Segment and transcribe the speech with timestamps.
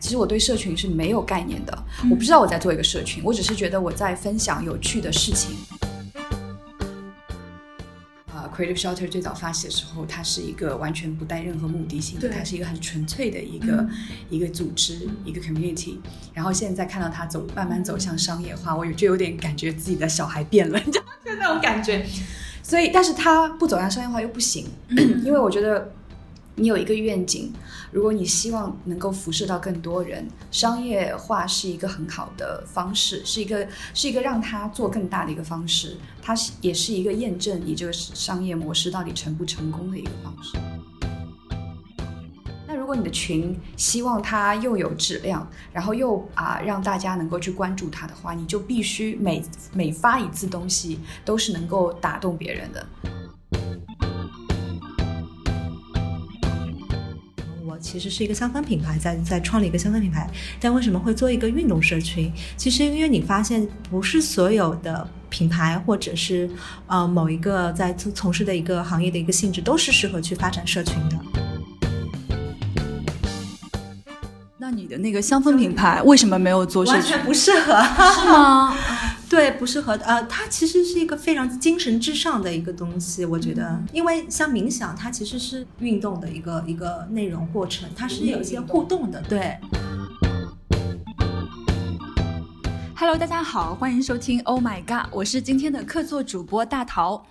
[0.00, 1.76] 其实我对社群是没有概念的，
[2.08, 5.56] 我不知道我在做一个社群，我只是觉得我在分享有趣的事情。
[8.32, 13.88] 啊，Creative Shelter 最早发起的时候，它是一个完全不带任何目的性的，它是一个很纯粹的一个
[14.30, 15.96] 一个组织，一个 community。
[16.32, 22.06] 然后现在看到它走，慢慢走向商业化，我就有点感觉自己的小孩变了，你知道就那种感觉。
[22.62, 24.64] 所以，但是它不走向商业化又不行，
[25.24, 25.92] 因为我觉得。
[26.58, 27.52] 你有一个愿景，
[27.92, 40.58] 如果你希望能够辐射到更多人，商业化是一个很好的方式，是一个是一个让它做更大的一个方式，它是也是一个验证你这个商业模式到底成不成功的一个方式。
[42.66, 52.84] 那如果你的群希望它又有质量，然后又啊让大家能够去关注它的话，你就必须每每发一次东西都是能够打动别人的。
[57.80, 60.28] 其实是一个香氛品牌，在在创立一个香氛品牌，
[60.60, 62.32] 但为什么会做一个运动社群？
[62.56, 66.48] 其实因为你发现，不是所有的品牌或者是
[66.86, 71.16] 呃某一个在从从事的一个行业的一个性质，都是适合去发展社群的。
[74.58, 77.00] 那你的那个香氛品牌为什么没有做社群？
[77.00, 77.72] 完全不适合，
[78.12, 78.76] 是吗？
[79.30, 79.92] 对，不适合。
[80.04, 89.22] 呃，它其实是一个非常精神至上的一个东西，我觉得，因为像冥想，它其实是运动的一个一个内容过程，它是有一些互动的。
[89.28, 89.58] 对。
[92.96, 97.26] Hello，大家好，欢迎收听 Oh My God，我是今天的客座主播大桃。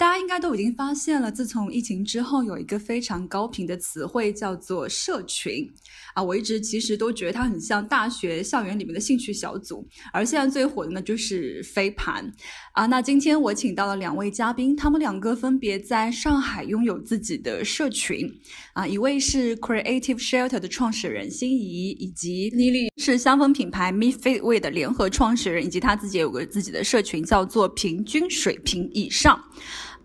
[0.00, 5.70] 大家应该都已经发现了，自从疫情之后，有一个非常高频的词汇叫做社群
[6.14, 6.22] 啊。
[6.22, 12.32] 我一直其实都觉得它很像大学校园里面的兴趣小组，而现在最火的呢就是飞盘
[12.72, 12.86] 啊。
[12.86, 18.26] 那今天我请到了两位嘉宾，他们两个分别在上海拥有自己的社群
[18.72, 29.38] 啊，一位是 Creative Shelter 的创始人心怡，以及妮妮是香氛品牌 Me Fit Way 的联合创始人，以及他自己有个自己的社群叫做平均水平以上。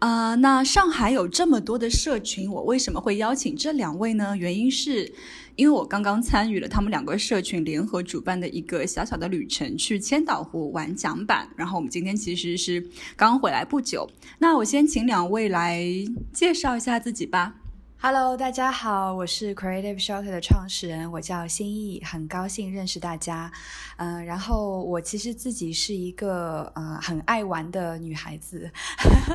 [0.06, 4.38] 啊，那上海有这么多的社群，我为什么会邀请这两位呢？
[4.38, 5.12] 原因是
[5.56, 11.50] 因为我刚刚参与了他们两个社群联合主办的一个小小的旅程，去千岛湖玩桨板。
[11.56, 14.08] 然后我们今天其实是刚回来不久。
[14.38, 15.84] 那我先请两位来
[16.32, 17.56] 介绍一下自己吧。
[18.08, 23.52] Hello，大家好，我是 Creative Short 的创始人，我叫新意，很高兴认识大家。
[23.98, 28.72] 嗯，然后我其实自己是一个呃很爱玩的女孩子，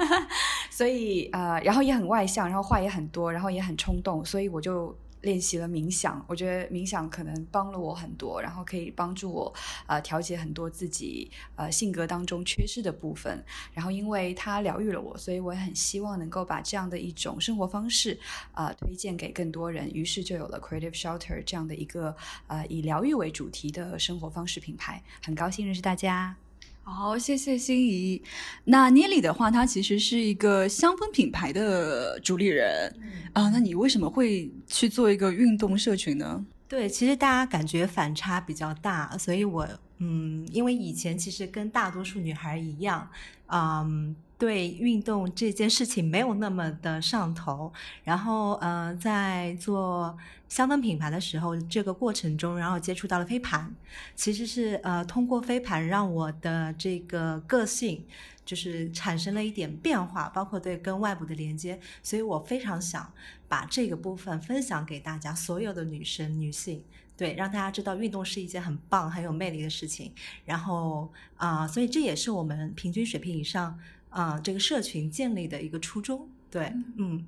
[0.71, 4.97] 所以呃，然后也很外向，然后话也很多，然后也很冲动，所以我就。
[5.23, 9.55] 练习了冥想，我觉得冥想可能帮了我很多，然后可以帮助我
[9.87, 13.45] 呃调节很多自己呃性格当中缺失的部分。
[13.73, 18.19] 然后因为它疗愈了我，所以我也很希望能够把这样的一种生活方式
[18.55, 19.91] 呃推荐给更多人。
[19.93, 22.17] 于是就有了 Creative Shelter 这样的一个
[22.47, 25.03] 呃以疗愈为主题的生活方式品牌。
[25.23, 26.50] 很高兴认识大家。
[26.83, 28.21] 好，谢谢心仪。
[28.65, 32.95] 那妮里的话，她其实是一个香氛品牌的主理人
[33.33, 33.49] 啊。
[33.51, 36.45] 那你为什么会去做一个运动社群呢？
[36.69, 39.69] 对，其实大家感觉反差比较大，所以我
[39.99, 43.09] 嗯，因为以前其实跟大多数女孩一样，
[43.47, 44.15] 嗯。
[44.41, 47.71] 对运动这件事情没有那么的上头，
[48.03, 50.17] 然后呃，在做
[50.49, 53.71] 香氛品牌的时候，这个过程中，然后接触到了飞盘，
[54.17, 58.07] 其实是呃通过飞盘让我的这个个性
[58.47, 63.13] 就是产生了一点变化，包括对跟外部的连接，所以我非常想
[63.47, 66.83] 把这个部分分享给大家，所有的女生女性，
[67.15, 70.11] 对，让大家知道运动是一件很棒很有魅力的事情，
[70.47, 73.79] 然后啊，所以这也是我们平均水平以上。
[74.11, 77.25] 啊，这个社群建立的一个初衷，对，嗯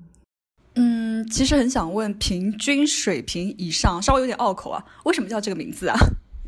[0.75, 5.97] 嗯，其实很想问，平均水平以上，稍微有点拗口啊，为什么叫这个名字啊？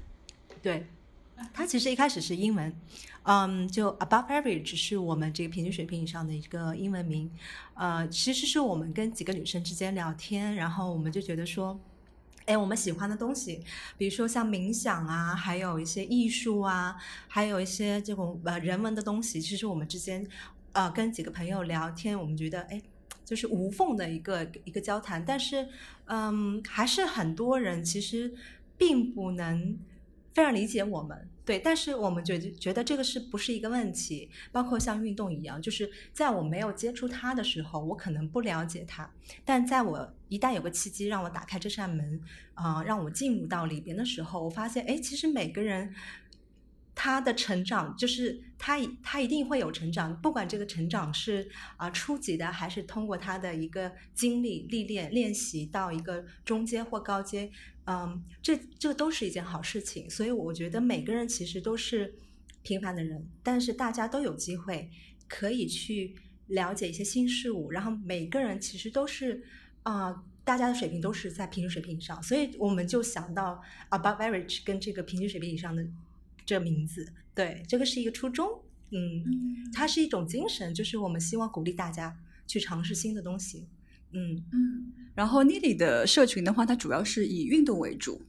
[0.62, 0.86] 对，
[1.54, 2.74] 它其实一开始是英文，
[3.24, 7.30] 嗯，就 above average 是我们这个平均水平以上的一个英文名，
[7.74, 11.80] 呃，其实是我们跟几个女生之间聊天，然后我们就觉得说。
[12.46, 13.64] 哎，我们喜欢的东西，
[13.98, 16.96] 比如说像冥想啊，还有一些艺术啊，
[17.28, 19.42] 还有一些这种呃人文的东西。
[19.42, 20.26] 其实我们之间，
[20.74, 22.80] 呃，跟几个朋友聊天，我们觉得哎，
[23.24, 25.26] 就是无缝的一个一个交谈。
[25.26, 25.68] 但是，
[26.06, 28.32] 嗯，还是很多人其实
[28.78, 29.80] 并不能
[30.34, 31.28] 非常理解我们。
[31.46, 34.28] 对，但是我们觉觉得这个是不是一个问题？
[34.52, 39.06] 包括像运动一样，就是在我没有接触它的时候，我可能不了解它；
[39.46, 42.20] 但在我一旦有个契机让我打开这扇门，
[42.56, 45.94] 啊，让我进入到里边的时候，我发现，哎，其实每个人
[46.96, 57.52] 他的成长就是他他一定会有成长，不管这个成长是啊、初级的，还是通过他的一个经历历练练习到一个中阶或高阶，
[57.86, 60.10] 嗯，这这都是一件好事情。
[60.10, 62.16] 所以我觉得每个人其实都是
[62.64, 64.90] 平凡的人，但是大家都有机会
[65.28, 66.16] 可以去
[66.48, 69.44] 了解一些新事物，然后每个人其实都是
[69.84, 75.86] 啊、大家的水平都是在平均水平以上，所以我们就想到 above average 跟这个平均水平以上的
[76.46, 78.48] 这名字，对，这个是一个初衷，
[78.92, 79.24] 嗯，
[79.74, 82.16] 它是一种精神，就是我们希望鼓励大家
[82.46, 83.68] 去尝试新的东西，
[84.12, 88.22] 嗯，嗯，然后 Nili 的社群的话，它主要是以运动为主。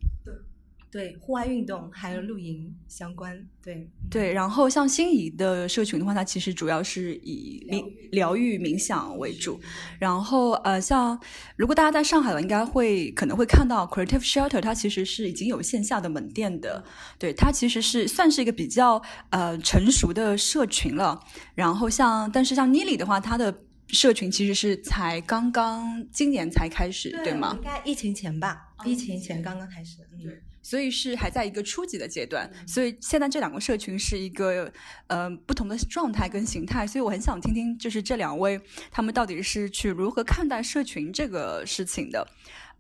[0.97, 9.61] 对，户外运动还有露营相关，对，对，然后像心仪的社群的话，它其实主要是以冥疗愈冥想为主。
[9.99, 11.21] 然后呃，像
[11.55, 16.83] 如果大家在上海了，应该会可能会看到 Creative Shelter，它其实是已经有线下的门店的。
[17.19, 21.23] 对，它其实是算是一个比较呃成熟的社群了。
[21.55, 23.55] 然后像但是像 Nili 的话，它的
[23.89, 27.55] 社群其实是才刚刚今年才开始，对吗？
[27.55, 30.33] 应该疫情前吧，疫情前刚刚开始，嗯。
[30.67, 34.73] 所以是还在一个初级的阶段，所以现在这两个社群是一个
[35.07, 38.61] 呃不同的状态跟形态，所以我很想听听，就是这两位
[38.91, 42.27] 他们到底是去如何看待社群这个事情的。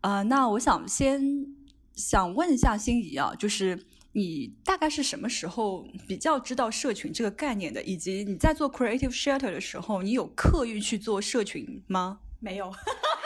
[0.00, 1.46] 呃，那我想先
[1.94, 3.80] 想问一下心仪啊，就是
[4.10, 12.18] 你大概是什么时候比较知道社群这个概念的，以及你在做 Creative Shelter 的时候，你有刻意去做社群吗？
[12.40, 12.68] 没有，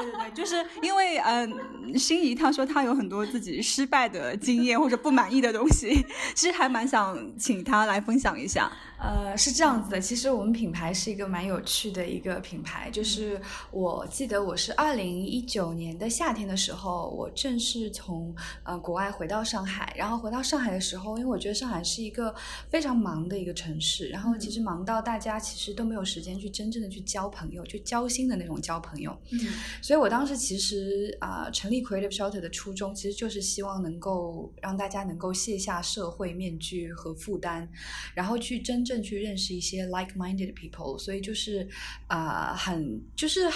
[0.00, 6.04] 对对对，就是因为嗯、心仪他说他有很多自己失败的经验或者不满意的东西，
[6.34, 8.70] 其实还蛮想请他来分享一下。
[8.98, 22.34] 呃，是这样子的，其实我们品牌是一个蛮有趣的一个品牌，就是我记得我是二零一九年的夏天的时候，我正式从呃国外回到上海，然后回到上海的时候，因为我觉得上海是一个
[22.70, 29.38] 非常忙的一个城市，然后其实忙到大家其实都没有时间去真正的去交朋友，去交心的那种交朋友，嗯，
[29.82, 37.68] 所以我当时其实啊、呃成立 Creative Shelter 的初衷，其实就是希望能够让大家能够卸下社会面具和负担，
[38.14, 40.98] 然后去真正去认识一些 like-minded people。
[40.98, 41.68] 所以就是
[42.06, 43.48] 啊、呃很就是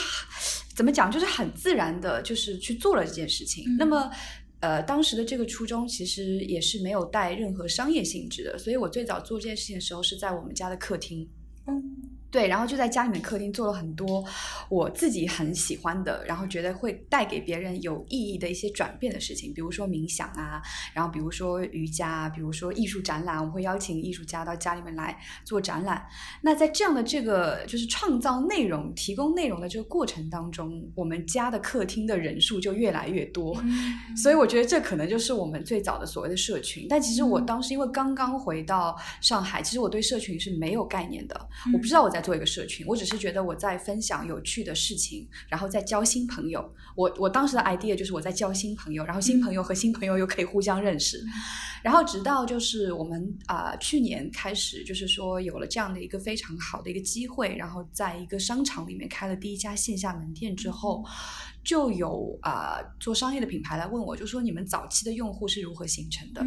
[0.75, 3.65] 怎么讲，就是很自然的，就是去做了这件事情。
[3.67, 4.11] 嗯那么。
[4.61, 11.25] 呃，当时的这个初衷其实也是没有带任何商业性质的，所以我最早做这件事情的时候是在我们家的客厅，
[11.69, 11.81] 嗯
[12.31, 14.23] 对，然后就在家里面客厅做了很多
[14.69, 20.61] 我自己很喜欢的，然后觉得会带给别人有意义的一些转变的事情，比如说冥想啊，
[20.93, 26.07] 然后比如说瑜伽啊，比如说艺术展览，我们会邀请艺术家到家里面来做展览。
[26.43, 33.57] 那在这样的这个就是创造内容、提供内容的这个过程当中，我们家的客厅的人数就越来越多。
[34.17, 36.87] 所以我觉得这可能就是我们最早的所谓的社群。
[36.91, 46.75] 但其实我当时因为刚刚回到上海，其实我对社群是没有概念的，我不知道我在做一个社群，我只是觉得我在分享有趣的事情，然后在交新朋友。
[46.95, 51.23] 我我当时的 idea 就是我在交新朋友，然后新朋友和新朋友又可以互相认识。
[51.83, 61.05] 然后直到就是我们啊、去年开始，就是说有了这样的一个非常好的一个机会，然后在一个商场里面开了第一家线下门店之后，
[61.63, 66.45] 就有啊、做商业的品牌来问我，就说你们早期的用户是如何形成的？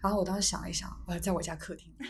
[0.00, 1.92] 然后我当时想了一想，我在我家客厅。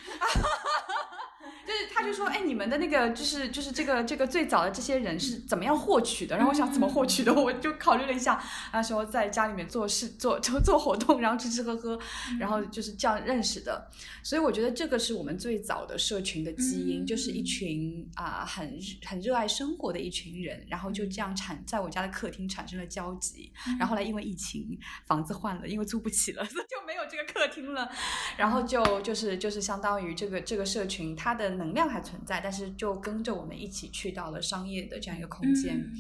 [1.69, 6.35] 就是他就说，哎，你们的那个就是就是这个这个最早的这些人是怎么样获取的？
[6.35, 8.43] 然后我想怎么获取的，我就考虑了一下，
[8.73, 11.99] 那时候在家里面做事做做做活动，然后吃吃喝喝，
[12.41, 13.87] 然后就是这样认识的。
[14.23, 23.53] 所以我觉得这个是我们最早的社群的基因，嗯就是一群啊、很很热爱生活的一群人，然后就这样产在我家的客厅产生了交集。
[23.79, 27.91] 然后后来因为疫情，房子换了，因为租不起了，所 以就没有这个客厅了。
[28.39, 35.77] 然后就就是就是相当于这个这个社群，它的能量还存在，但是就跟着我们一起去到了商业的这样一个空间。
[35.77, 35.93] 嗯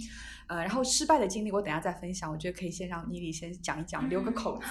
[0.48, 4.64] 呃，然后失败的经历我等下再分享，我觉得可以先让妮妮先讲一讲，留个口子。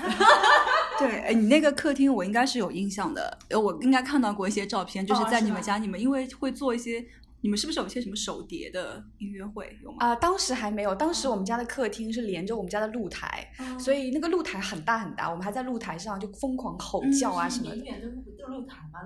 [0.98, 7.06] 对，哎，你那个客厅我应该是有印象的，呃，我应该看到过一些照片，就是在你们家，你们因为会做一些，
[7.42, 9.98] 你们是不是有一些什么手碟的音乐会有吗？
[10.00, 17.76] 啊、当时还没有，当时我们家的客厅是连着我们家的露台，所以那个露台很大很大，我们还在露台上就疯狂吼叫啊什么的。
[17.78, 19.02] 远的露露台吗？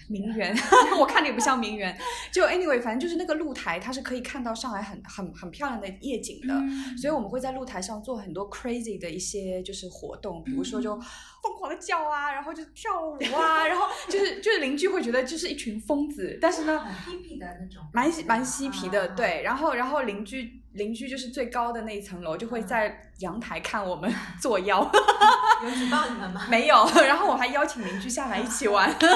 [0.08, 0.54] 名媛，
[0.98, 1.96] 我看着也不像名媛。
[2.32, 6.54] 就 anyway，反正就是那个露台，它是可以看到上海很很很漂亮的夜景的。
[6.54, 19.42] 嗯所以我们会在露台上做很多 crazy 的一些就是活动，比如说就疯狂的叫啊，然后就跳舞啊，然后就是就是邻居会觉得就是一群疯子，但是呢，很 hippy 的那种，蛮蛮嬉皮的，啊对。
[19.42, 24.80] 然后然后邻居邻居就是最高的那一层楼，就会在阳台看我们 作妖。
[25.64, 26.46] 有举报你们吗？
[26.48, 28.94] 没有， 然后我还邀请邻居下来一起玩。
[29.00, 29.08] 那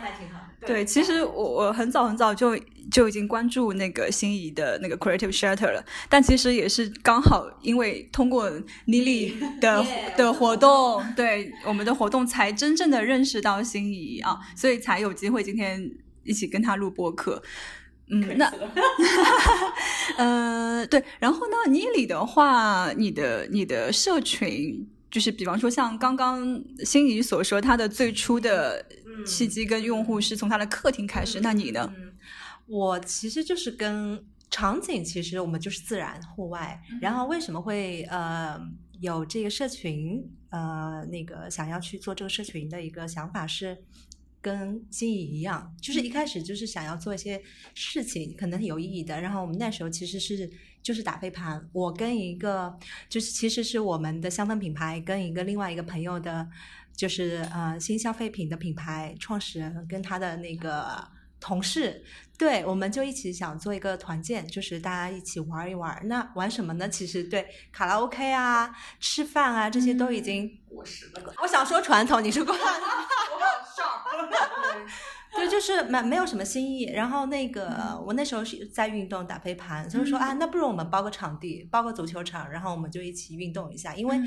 [0.00, 0.40] 还挺好。
[0.64, 2.56] 对，其实我我很早很早就
[2.90, 8.48] 就已经关注那个心仪的那个 Creative Shelter 了，但其实也是刚好因为通过
[8.86, 9.84] Lily 的
[10.16, 15.90] 的活动，对我们的活动才真正的认识到心仪啊，所以才有机会今天
[16.22, 17.42] 一起跟他录播客。
[18.14, 18.52] 嗯，那，
[20.18, 28.84] 呃，对，然后呢，妮里的话，你的你的社群，就是比方说像刚刚心仪所说，他的最初的
[29.24, 31.90] 契机跟用户是从他的客厅开始，那你呢？
[32.66, 38.60] 我其实就是跟场景，其实我们就是自然户外，然后为什么会呃
[39.00, 43.78] 有这个社群，呃那个想要去做这个社群的一个想法是。
[44.42, 47.40] 跟心仪一样，就是一开始就是想要做一些
[47.72, 49.18] 事情，可能有意义的。
[49.18, 50.50] 然后我们那时候其实是
[50.82, 52.76] 就是打飞盘，我跟一个
[53.08, 56.46] 就是其实是我们的香氛品牌跟一个另外一个朋友的，
[56.96, 61.06] 就是呃新消费品的品牌创始人跟他的那个
[61.38, 62.04] 同事，
[62.42, 65.96] 对，我们就一起想做一个团建，就是大家一起玩一玩。
[66.06, 66.88] 那玩什么呢？
[66.88, 68.68] 其实对卡拉 OK 啊、
[68.98, 71.32] 吃饭啊这些都已经过时了。
[71.40, 72.52] 我想说传统，你是过。
[72.58, 72.64] 对，
[75.34, 76.84] 对，就是没没有什么新意。
[76.84, 83.94] 然后那个我那时候是在运动打飞盘，所以说啊，那不如我们包个场地，包个足球场，然后我们就一起运动一下。
[83.94, 84.20] 因为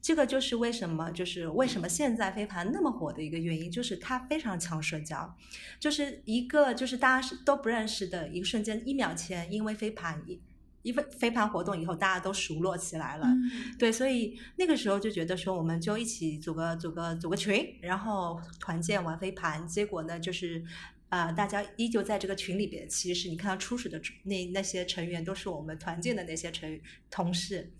[0.00, 5.34] 这个就是为什么，就是为什么现在飞盘那么火的一个原因，就是它非常强社交，
[5.80, 10.40] 就是一个就是大家是都不认识的一个瞬间，一秒前因为飞盘一。
[10.82, 13.26] 因为飞盘活动以后，大家都熟络起来了，
[13.78, 19.66] 对，所以那个时候就觉得说，我们就一起组个组个组个群，然后团建玩飞盘。
[19.66, 20.62] 结果呢，就是
[21.08, 22.88] 啊，大家依旧在这个群里边。
[22.88, 27.72] 其实你看到初始的那那些成员，都是我们团建的那些成同事。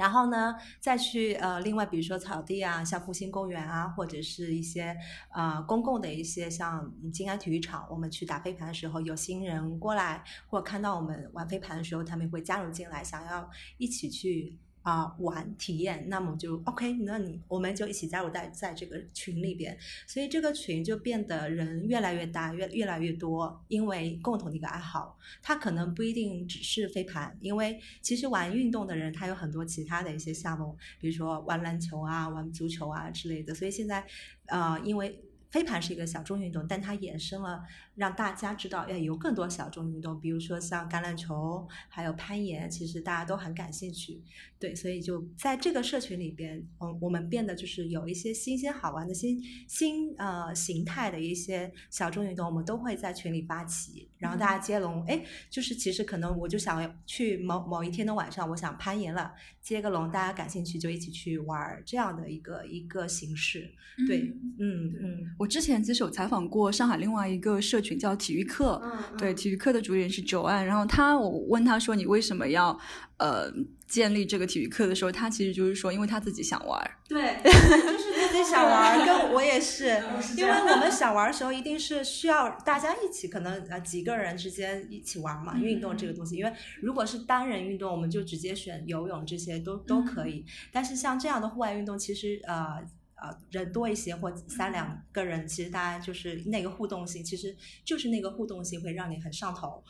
[0.00, 4.96] 然后呢，再去呃，另外比如说草地啊，像复兴公园啊，或者是一些
[5.34, 14.58] 呃公共的一些像静安体育场，我们去打飞盘的时候，有新人过来，或看到我们玩飞盘的时候，他们会加入进来，想要一起去。
[14.82, 34.04] 啊，玩体验，那么就 OK，那你我们就一起加入在在这个群里边，所以这个群就变得人越来越大，越越来越多，因为共同的一个爱好，他可能不一定只是飞盘，因为其实玩运动的人他有很多其他的一些项目，比如说玩篮球啊、玩足球啊之类的，所以现在
[34.46, 35.20] 呃，因为。
[35.50, 37.60] 飞盘是一个小众运动，但它衍生了
[38.00, 44.22] 让大家知道，要有更多小众运动，比如说像橄榄球，还有攀岩，其实大家都很感兴趣。
[44.58, 49.38] 对，所以就在这个社群里边，嗯，我们变得就是有一些新鲜好玩的新
[49.68, 55.04] 新呃形态的一些小众运动，我们都会在群里发起，然后大家接龙。
[55.04, 59.30] 哎，就是其实可能我就想去某某一天的晚上，我想攀岩了，
[59.60, 63.70] 接个龙，大家感兴趣就一起去玩这样的一个一个形式。
[64.08, 64.20] 对，
[64.58, 65.34] 嗯嗯。
[65.38, 68.80] 我之前其实有采访过上海另外一个社群叫体育课，
[69.18, 72.78] 对，体育课的主理人是九安，然后他我问他说你为什么要
[73.18, 73.52] 呃
[73.86, 80.00] 建立这个体育课的时候，他其实就是说因为他自己想玩，对， 就是自己想玩，跟我也是，
[80.38, 92.80] 因为我们 想玩的时候一定是需要大家一起，可能呃几个人之间一起玩嘛，运动这个东西，因为如果是单人运动，我们就直接选游泳这些都都可以，但是像这样的户外运动，其实呃。
[93.22, 99.84] 呃，人多一些或三两个人，其实大家就是那个互动性，其实就是那个互动性会让你很上头。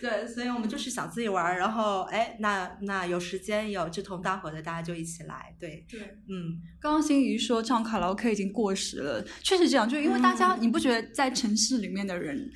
[0.00, 5.54] 对， 对所以我们就是想自己玩，然后哎，那那有时间有志同道合的，大家就一起来。
[5.60, 6.60] 对对，嗯。
[6.80, 12.50] 刚刚心怡说唱卡拉 OK 已经过时了，确实这样，就因为大家，你不觉得在城市里面的人，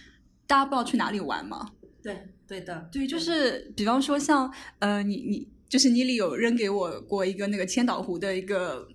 [0.46, 1.70] 大家不知道去哪里玩吗？
[2.02, 8.88] 对，对的，对，就是比方说像呃，你你就是你里有扔给我过一个那个千岛湖的一个。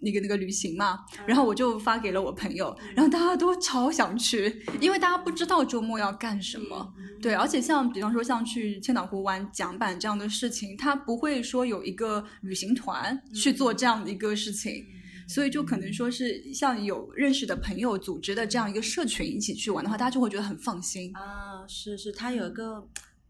[0.00, 6.94] 那个那个旅行嘛，然后我就发给了我朋友，然后大家都超想去，因为大家不知道周末要干什么。
[7.20, 14.86] 对，而且像比方说像去千岛湖玩桨板这样的事情，他不会说有一个旅行团去做这样的一个事情，
[15.26, 21.66] 所以就可能说是像有认识的朋友组织的这样一个社群一起去玩的话，大家就会觉得很放心啊。
[21.66, 22.88] 是是，他有一个。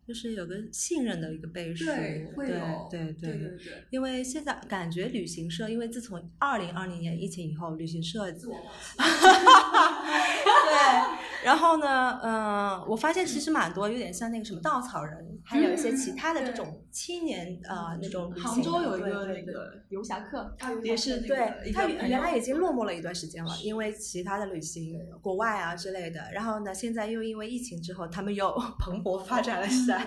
[0.09, 2.49] 就是有个信任的一个背书，对对
[2.91, 3.59] 对对对，
[3.91, 8.57] 因为现在感觉旅行社，因为自从二零二零年疫情以后，旅行社自我
[10.69, 18.33] 对，然后呢，嗯，我发现其实蛮多，有点像那个什么稻草人，还有一些其他的这种青年呃那种。
[18.39, 30.07] 杭州有一个那个游侠客，也是对，他原来已经落寞了一段时间了，因为其他的旅行国外啊之类的，然后呢，现在又因为疫情之后，他们又 蓬勃发展了起来。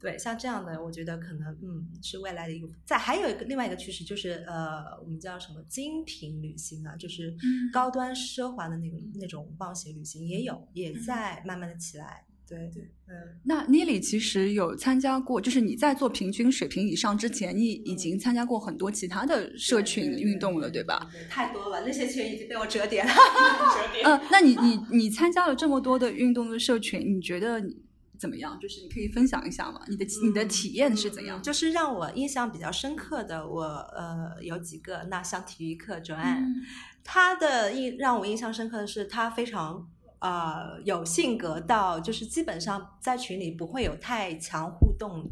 [0.00, 2.68] 对，像这样的，我觉得可能嗯是未来的一个。
[2.84, 12.24] 再还有一个另外一个趋势就是呃，我们叫什么精品旅行啊，就是嗯高端奢华的那个那种棒鞋旅行也有，也在慢慢的起来。
[12.48, 13.40] 对对，嗯。
[13.42, 21.10] 那 n i l y 其实有参加过，就是你在做平均水平以上之前，你已经参加过很多其他的社群运动了，对吧？
[21.10, 23.10] 对，太多了，那些群已经被我折叠了。
[24.04, 27.76] 嗯，那你你你参加了这么多的运动的社群，你觉得你
[28.18, 28.58] 怎么样？
[28.60, 29.80] 就是你可以分享一下吗？
[29.88, 31.42] 你的你的体验是怎样？
[31.42, 36.54] 就是让我印象比较深刻的，我呃有几个，那像体育课 Joanne，、嗯
[37.08, 45.30] 他的印让我印象深刻的是，他非常呃有性格到，就是基本上在群里不会有太强互动。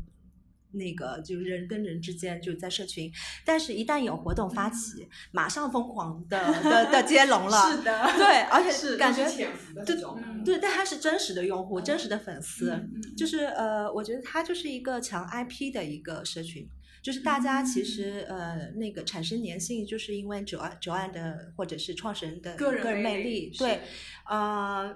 [0.75, 3.11] 那个就是人跟人之间就是在社群，
[3.45, 7.71] 但是一旦有活动发起，马上疯狂的的的接龙了。
[7.71, 12.79] 是的，对，而 且是感觉都是潜伏的这种，对，但他是真实的用户，真实的粉丝，
[13.17, 16.69] 就是呃，我觉得他就是一个强 IP 的一个社群，
[17.03, 23.81] 就是大家其嗯实、呃那个产生粘性，就是因为九安九安的或者是创始人的个人人魅魅力对，
[24.29, 24.95] 呃。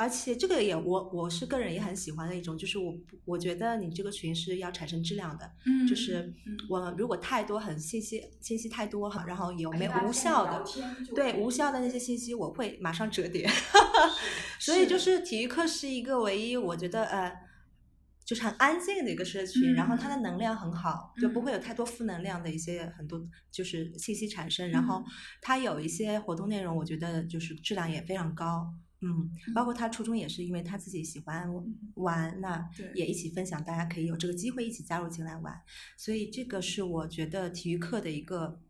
[0.00, 2.94] 而且这个也我我是个人也很喜欢的一种，就是我
[3.26, 10.64] 我觉得你这个群是要产生质量的，嗯就是嗯我如果太多很信息信息太多哈，然后有没有无效的，
[11.14, 13.46] 对无效的那些信息，我会马上折叠。
[14.58, 17.30] 所以就是体育课是一个唯一我觉得呃，
[18.24, 25.04] 就是很安静的一个社群，嗯然后它的能量很好，就不会有太多负能量的一些很多就是信息产生，然嗯后
[25.42, 28.66] 它有一些活动内容，我觉得就是质量也非常高。
[29.02, 31.50] 嗯，包括他初衷也是因为他自己喜欢
[31.94, 35.58] 玩，那也一起分享，大家可以有这个机会一起加入进来玩，
[35.96, 38.60] 所以这个是我觉得体育课的一个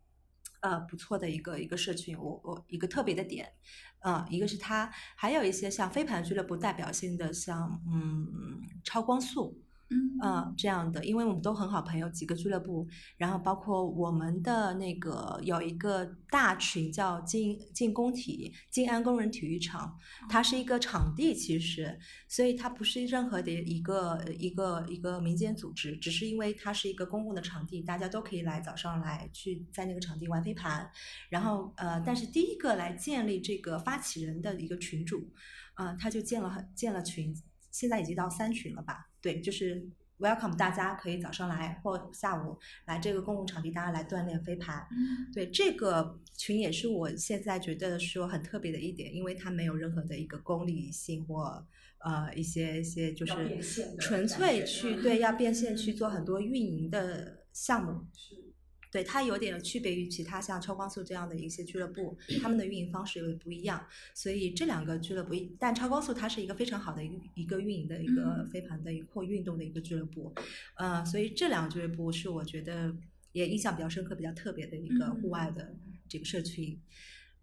[0.60, 3.52] 呃不错的一个一个社群，我我一个特别的点，
[4.00, 9.60] 呃，一个是它，还有一些像飞盘俱乐部代表性的像嗯超光速，
[9.92, 30.88] 嗯嗯，这样的，因为我们都很好朋友，几个俱乐部，然后包括我们的那个有一个大群叫静静工体静安工人体育场，它是一个场地，其实，所以它不是任何的一个一个一个民间组织，只是因为它是一个公共的场地，大家都可以来早上来去在那个场地玩飞盘，
[31.28, 35.32] 然后呃，但是第一个来建立这个发起人的一个群主，
[35.74, 37.34] 啊、他就建了很建了群，
[37.72, 39.09] 现在已经到三群了吧？
[39.20, 44.86] 对，就是 welcome 大家可以早上来或下午来这个公共场地，大家来锻炼飞盘。
[45.32, 51.66] 对这个群也是我现在觉得说很特别的一点，因为它没有任何的一个功利性或
[52.00, 58.06] 呃一些一些就是纯粹去嗯对要 变现去做很多运营的项目。
[58.14, 58.49] 是
[58.90, 68.50] 对它有点区别于其他像超光速这样的一些俱乐部，他们的运营方式有点不一样，所以这两个俱乐部，但超光速它是一个非常好的一个一个运营的一个嗯。
[68.50, 70.34] 飞盘的一个或运动的一个俱乐部，
[70.74, 72.92] 呃，所以这两个俱乐部是我觉得
[73.32, 75.76] 也印象比较深刻、比较特别的一个户外的
[76.08, 76.76] 这个社群。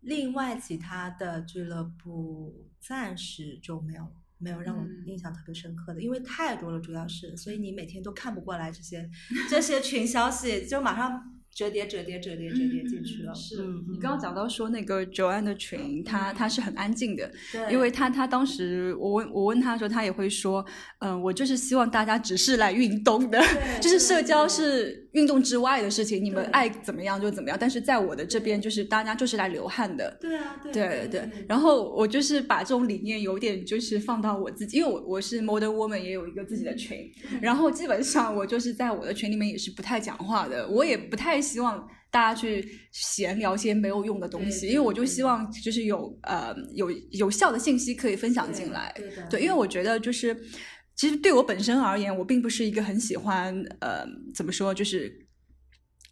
[0.01, 4.05] 另外，其他的俱乐部暂时就没有
[4.37, 5.03] 没有让我嗯。
[5.05, 9.09] 印象特别深刻的，因为太多了，主要是，所以你每天都看不过来这些
[9.49, 13.33] 这些群消息，就马上折叠折叠折叠折叠进去了。
[13.33, 20.63] 是嗯，你刚刚讲到说那个 Joanne 的群，她她是很安静的，对，因为她她当时我问我问她的时候，她也会说，
[20.99, 23.41] 嗯、我就是希望大家只是来运动的，
[23.81, 30.15] 就是社交是运动之外的事情，你们爱怎么样就怎么样，但是在我的这边就是大家就是来流汗的。
[30.21, 48.93] 对啊，对对对，然后我就是把这种理念有点就是放到我自己，因为我我是 Modern Woman 也有一个自己的群，然后基本上我就是在我的群里面也是不太讲话的，我也不太希望大家去闲聊些没有用的东西，因为我就希望就是有呃有有效的信息可以分享进来，
[49.29, 50.35] 对因为我觉得就是，
[50.95, 54.05] 其实对我本身而言，我并不是一个很喜欢呃，
[54.35, 55.25] 怎么说，就是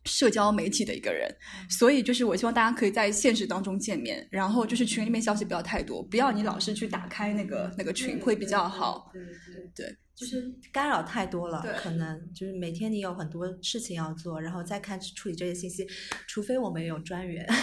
[0.05, 1.27] 社交媒体的一个人，
[1.69, 9.09] 所以就是我希望大家可以在现实当中见面，然后就是群里面消息不要太多，不要你老是去打开那个那个群会比较好。
[9.11, 9.85] 对对。
[9.87, 15.85] 对，就是干扰太多了对，可能就是每天你有很多事情要做，然后再看处理这些信息，
[16.25, 17.45] 除非我们有专员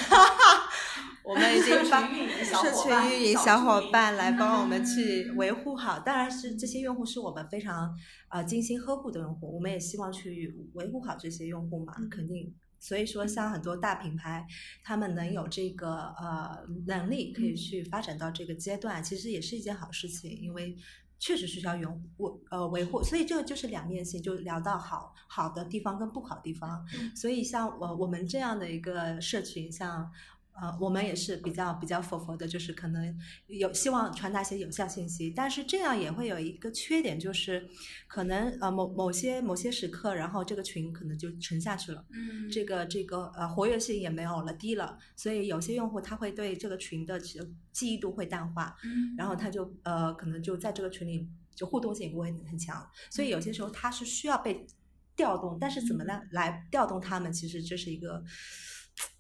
[1.25, 6.01] 我们已经把社群运营小社伙伴来帮我们去维护好。
[6.01, 7.97] 当然是这些用户是我们非常
[8.29, 12.55] 呃精心呵护的用户，我们也希望去维护好这些用户嘛，肯定。
[12.81, 14.45] 所以说，像很多大品牌，
[14.83, 20.77] 他们能有这个呃能力可以去发展到这个阶段，其实也是一件好事情，因为
[21.23, 26.85] 确实是需要维护呃维护，所以这个就是两面性，就聊到好好的地方跟不好的地方。
[27.15, 30.11] 所以像我我们这样的一个社群，像
[30.61, 37.67] 呃，我们也是比较比较佛佛的，就是可能有希望传达一些有效信息，但是这样也会有一个缺点，就是
[38.07, 42.51] 可能呃某某些某些时刻，然后这个群可能就沉下去了，嗯。
[42.51, 47.41] 这个这个呃活跃性也没有了，低了，所以有些用户他会对这个群的记
[47.73, 49.49] 记忆度会淡化，嗯然后他。
[49.53, 54.67] 就呃可能就在这个群里就互动性不会很强，所以有些时候他是需要被
[55.15, 58.25] 调动，但是怎么来来调动他们，其实这是一个。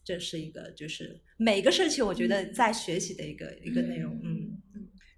[0.04, 4.58] 这是一个，就是每个社区，我觉得在学习的一个、一个内容，嗯，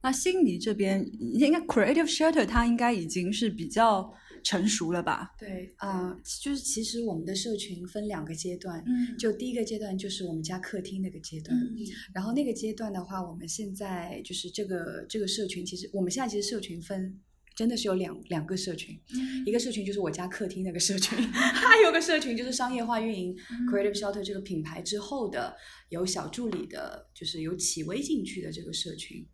[0.02, 5.34] 那悉尼这边应该 Creative Shelter 它应该已经是比较成熟了吧？
[5.38, 9.16] 对，啊、就是其实我们的社群分两个阶段，嗯。
[9.16, 11.74] 就第一个阶段就是我们家客厅那个阶段，嗯。
[12.14, 17.18] 然后那个阶段的话，我们现在就是这个这个社群，其实我们现在其实社群分
[17.54, 18.98] 真的是有两两个社群，
[19.46, 23.34] 一个社群就是我家客厅那个社群， 还有个社群就是商业化运营
[23.70, 25.56] Creative Shelter 这个品牌之后的
[25.88, 29.24] 有小助理的，就是有企微进去的这个社群。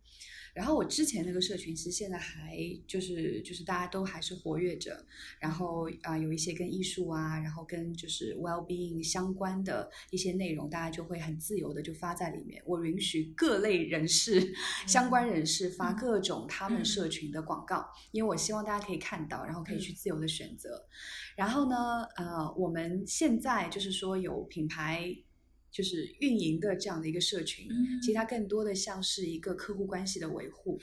[0.53, 5.05] 然后我之前那个社群，其实现在还就是就是大家都还是活跃着，
[5.39, 12.61] 然后啊、有一些跟艺术啊，然后跟就是 well being 相关的一些内容，大家就会很自由的就发在里面。
[12.65, 14.53] 我允许各类人士、
[14.87, 20.85] 相关人士发各种他们社群的广告，因为我希望大家可以看到，然后可以去自由的选择。
[21.35, 25.15] 然后呢，呃，我们现在就是说有品牌。
[25.71, 30.79] 就是运营的这样的一个社群，嗯其实它更多的像是一个客户关系的维护。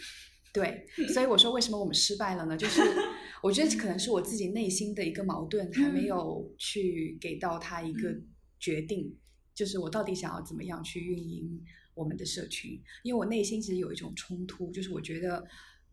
[0.53, 2.57] 对， 所以我说为什么我们失败了呢？
[2.57, 2.81] 就是
[3.43, 8.19] 我觉得可能是我自己内心的一个矛盾，还没有去给到他一个
[8.59, 9.15] 决定，
[9.55, 11.63] 就是我到底想要怎么样去运营
[11.95, 12.81] 我们的社群。
[13.03, 15.47] 因为我内心其实有一种冲突，就是我觉得。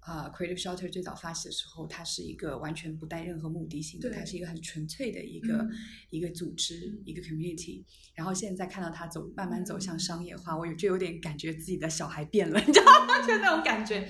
[0.08, 5.70] 呃，Creative Shelter 最早发起的时候，它是一个完全不带任何目的性的，它是一个很纯粹的一个、嗯
[6.12, 7.84] 一个组织，一个 community。
[8.14, 13.20] 然后现在看到它走慢慢走向商业化，我有就有点感觉自己的小孩变了，你知道吗？
[13.28, 14.08] 就那种感觉。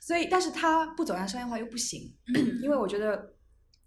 [0.00, 2.14] 所以，但是它不走向商业化又不行，
[2.62, 3.34] 因为我觉得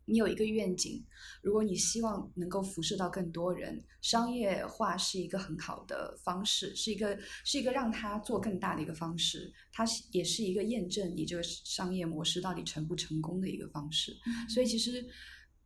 [0.06, 1.02] 你有一个愿景，
[1.42, 14.14] 如果你希望能够辐射到更多人，商业化是一个很好的方式，是一个是一个让它做更大的一个方式，它是也是一个验证你这个商业模式到底成不成功的一个方式。
[14.50, 15.06] 所以其实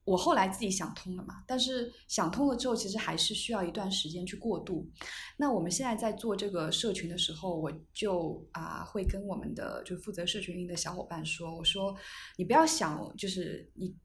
[0.03, 4.87] 我后来自己想通了嘛，但是想通了之后，其实还是需要一段时间去过渡。
[5.35, 11.95] 那我们现在在做这个社群的时候，我就啊、会跟我们的就负责社群运营的小伙伴说，我说
[12.37, 13.95] 你不要想就是你。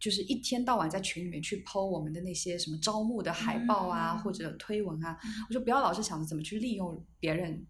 [0.00, 5.16] 就是一天到晚在群里面去剖我们的那些什么招募的海报啊，嗯或者推文啊，
[5.48, 7.66] 我说不要老是想着怎么去利用别人，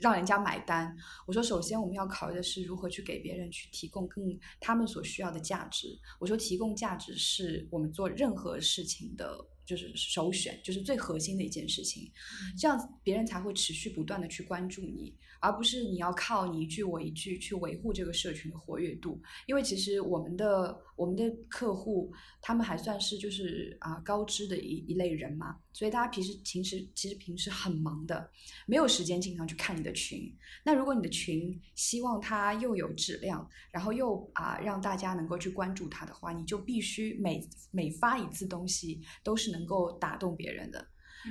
[0.00, 0.96] 让人家买单。
[1.26, 4.24] 我说首先我们要考虑的是如何去给别人去提供更
[4.60, 5.88] 他们所需要的价值。
[6.18, 12.10] 我说提供价值是我们做任何事情的，就是首选，就是最核心的一件事情。
[12.58, 19.20] 这样子别人才会持续不断的去关注你，而不是你要靠你一句我一句去维护这个社群的活跃度。
[19.46, 28.30] 因为其实我们的我们的客户他们还算是就是啊高知的一一类人嘛，所以大家平时平时其实平时很忙的，
[28.66, 30.32] 没有时间经常去看你的群。
[30.64, 40.86] 那如果你的群希望它又有质量，然后又啊让大家能够去关注它的话，你就必须每每发一次东西都是能够打动别人的。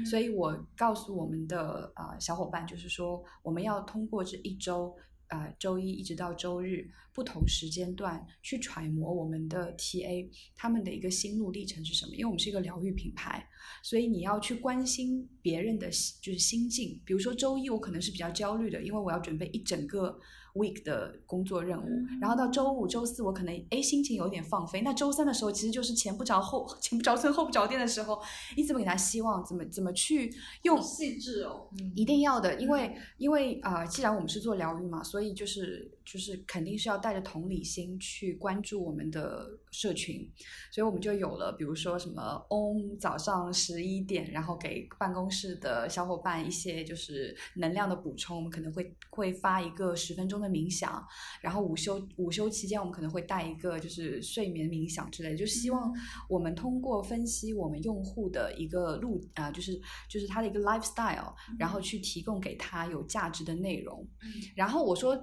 [0.09, 4.95] 所以我告诉我们的呃小伙伴，就是说我们要通过这一周，
[5.27, 12.15] 呃周一一直到周日不同时间段去揣摩我们的 TA 他们的一个心路历程是什么。
[12.15, 13.47] 因为我们是一个疗愈品牌，
[13.83, 16.99] 所以你要去关心别人的心就是心境。
[17.05, 20.19] 比如说周一我可能是比较焦虑的，因为我要准备一整个
[20.53, 21.87] week 的工作任务，
[22.21, 28.21] 然后到周五、周四我可能哎心情有点放飞，那周三的时候其实就是前不着后 前不着村后不着店的时候，
[28.55, 40.29] 你怎么给他希望，怎么怎么去用细致哦，一定要的，因为因为啊、呃既然我们是做疗愈嘛，所以就是就是肯定是要带着同理心去关注我们的社群，
[40.71, 51.03] 所以我们就有了，比如说什么 OM 早上十一点，然后给办公室的小伙伴一些就是能量的补充，我们可能会会发一个十分钟的冥想，
[51.41, 55.93] 然后午休午休期间我们可能会带一个就是睡眠冥想之类的，就希望
[56.29, 64.07] 我们通过分析我们用户的一个路啊、就是就是他的一个 lifestyle，然后去提供给他有价值的内容。
[64.55, 65.15] 然后我说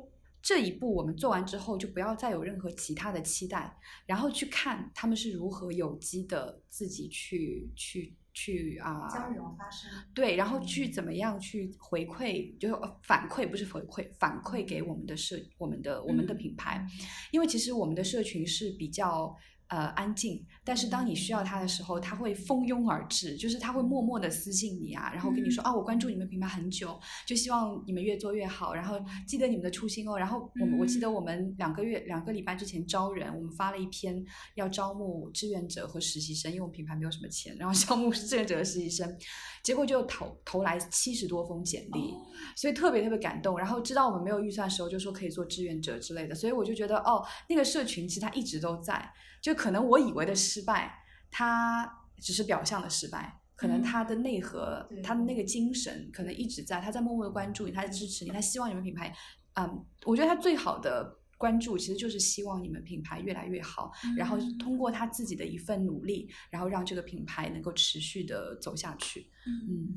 [0.43, 3.77] 这一步我们做完之后，就不要再有任何其他的期待，
[4.07, 9.09] 然后去看他们是如何有机的自己去去去啊。
[9.09, 9.91] 交流发生。
[10.15, 16.87] 对，然后去怎么样去回馈，就是呃反馈不是回馈，反馈给我们的社、我们的我们的品牌，
[17.31, 19.37] 因为其实我们的社群是比较
[19.71, 30.19] 呃安静，但是当你需要他的时候，他会蜂拥而至，就是他会默默的私信你啊，然后跟你说啊，我关注你们品牌很久，就希望你们越做越好，然后记得你们的初心哦。
[30.19, 34.21] 然后我们我记得我们两个月两个礼拜之前招人，我们发了一篇
[34.57, 39.17] 要招募志愿者和实习生，因为我们品牌没有什么钱，然后招募志愿者和实习生，
[39.63, 42.13] 结果就投投来七十多封简历，
[42.57, 43.57] 所以特别特别感动。
[43.57, 49.09] 然后知道我们没有预算的时候，就说可以做志愿者之类的，所以我就觉得哦，那个社群其实它一直都在。
[49.41, 50.93] 就可能我以为的失败，
[51.31, 59.15] 它只是表象的失败，可能他的内核，他的那个精神可能一直在，他在默默的关注你，他在支持你，他希望你们品牌，
[59.55, 69.31] 嗯，我觉得他最好的关注其实就是希望你们品牌越来越好，然后通过他自己的一份努力，然后让这个品牌能够持续的走下去。
[69.47, 69.95] 嗯，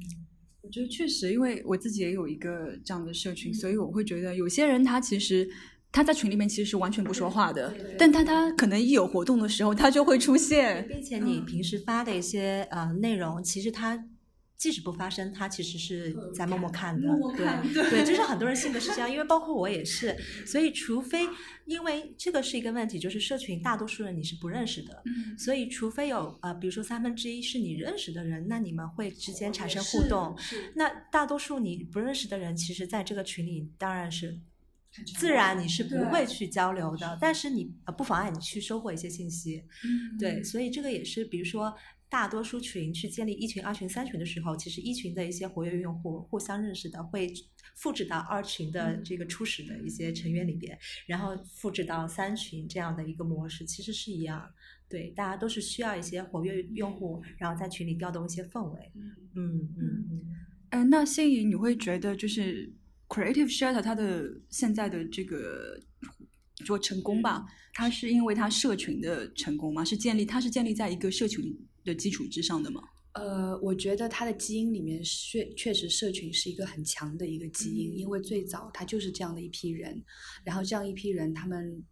[0.61, 5.49] 我觉得确实，因为我自己也有一个这样的社群，所以我会觉得有些人他其实。
[5.93, 14.03] 他在群里面其实是完全不说话的，但他他可能一有活动的时候，他就会出现，并且你平时发的一些呃内容，其实他
[14.57, 21.27] 即使不发声，他其实是在默默看的，对对，就是很多人性格是这样，因为包括我也是，所以除非
[21.65, 25.03] 因为这个是一个问题，就是社群大多数人你是不认识的，
[25.37, 30.35] 所以除非有呃比如说三分之一是你认识的人，那你们会之间产生互动，
[30.73, 34.39] 那大多数你不认识的人，其实在这个群里当然是。
[35.17, 39.63] 自然你是不会去交流的，但是你呃不妨碍你去收获一些信息，
[40.19, 41.73] 对，所以这个也是，比如说
[42.07, 47.33] 大多数群去建立一群、二群、三群的时候，其实一群的一些活跃用户互相认识的，会
[47.75, 50.77] 复制到二群的这个初始的一些成员里边，
[51.07, 54.47] 然后复制到三群这样的一个模式，其实是一样，
[54.87, 59.11] 对，大家都是需要一些活跃用户，然后在群里调动一些氛围，嗯。
[59.35, 60.21] 嗯嗯，
[60.69, 62.71] 哎，那心怡，你会觉得就是。
[63.13, 65.79] Creative Shutter 它的现在的这个
[66.65, 69.85] 说成功吧，它是因为它社群的成功吗？
[69.85, 72.81] 是建立它是建立在一个社群的基础之上的吗？
[73.13, 80.03] 呃，我觉得它的基因里面确确实社群是一个很强的一个基因，因为最早它就是这样的一批人，
[80.43, 81.83] 然后这样一批人他们。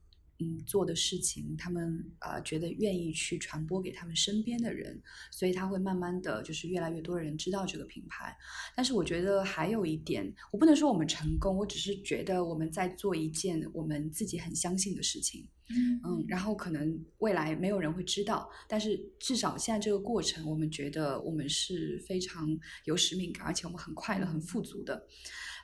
[0.41, 4.99] 嗯，做的事情，他们呃觉得愿意去传播给他们身边的人，
[5.29, 8.35] 所以他会慢慢的就是越来越多的人知道这个品牌。
[8.75, 15.47] 但是我觉得还有一点，我不能说我们成功，我只是觉得我们在做一件我们自己很相信的事情。
[15.69, 22.49] 嗯，然后可能未来没有人会知道，但是至少现在这个过程，我们觉得我们是非常
[22.85, 25.07] 有使命感，而且我们很快乐、很富足的。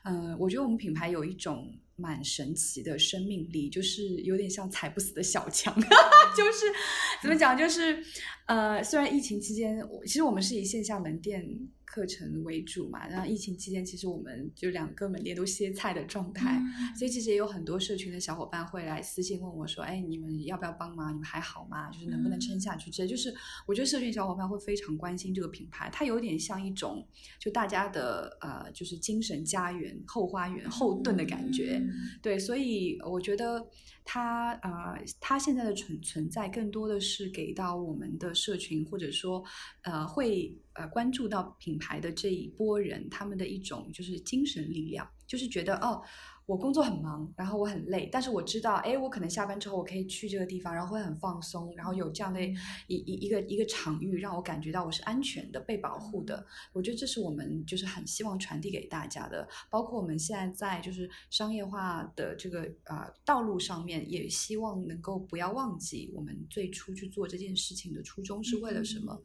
[0.03, 1.73] 嗯，我觉得我们品牌有一种。
[1.97, 5.75] 蛮神奇的生命力，就是有点像踩不死的小强，
[6.37, 6.65] 就是
[7.21, 8.01] 怎么讲，就是
[8.45, 11.45] 呃，虽然疫情期间，其实我们是以线下门店。
[11.87, 16.61] 课程为主嘛，然后疫情期间，其实我们就两个门店都歇菜的状态，
[16.99, 21.13] 所以其实也有很多社群的小伙伴会来私信问我说：“哎，你们要不要帮忙？
[21.13, 21.89] 你们还好吗？
[21.89, 23.33] 就是能不能撑下去？”这就是
[23.65, 27.07] 我觉得社群小伙伴会非常关心这个品牌，它有点像一种
[27.39, 31.81] 就大家的呃，就是精神家园、后花园、后盾的感觉。
[32.21, 33.65] 对，所以我觉得
[34.03, 39.41] 它呃，它现在的存存在更多的是给到我们的社群，或者说
[39.83, 40.55] 呃会。
[40.77, 45.99] 呃，关注到品牌的这一波人，他们的一种就是精神力量，就是觉得哦，
[46.45, 52.39] 我工作很忙，然后我很累，但是我知道，哎，我可能下班之后我可以去这个地方，然后会很放松，然后有这样的
[52.85, 56.45] 一一一个一个场域，让我感觉到我是安全的、被保护的。
[56.73, 69.19] 我觉得这是我们就是很希望传递给大家的，包括我们现在在就是商业化的这个呃道路上面，也希望能够不要忘记我们最初去做这件事情的初衷是为了什么。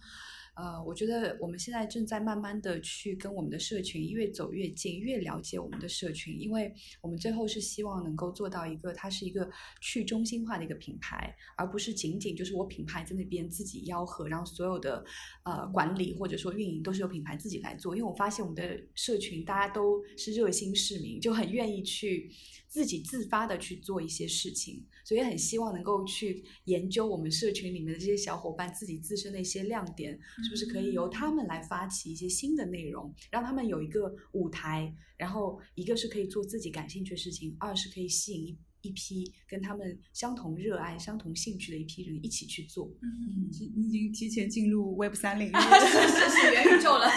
[0.55, 15.03] 呃，我觉得我们现在正在慢慢的去跟我们的社群越走越近，越了解我们的社群，因为我们最后是希望能够做到一个，它是一个去中心化的一个品牌，而不是仅仅就是我品牌在那边自己吆喝，然后所有的
[15.45, 17.97] 呃管理或者说运营都是由品牌自己来做。
[17.97, 22.31] 因为我发现我们的社群大家都是热心市民，就很愿意去。
[22.73, 38.57] 自己自发的去做一些事情，所以很希望能够去研究我们社群里面的这些小伙伴自己自身的一些亮点，是不是可以由他们来发起一些新的内容，让他们有一个舞台，然后一个是可以做自己感兴趣的事情，二是可以吸引。
[38.83, 42.93] 一批跟他们相同热爱、相同兴趣的一批人一起去做。
[43.01, 47.09] 嗯，你已经提前进入 Web 三领域， 是是元宇宙了。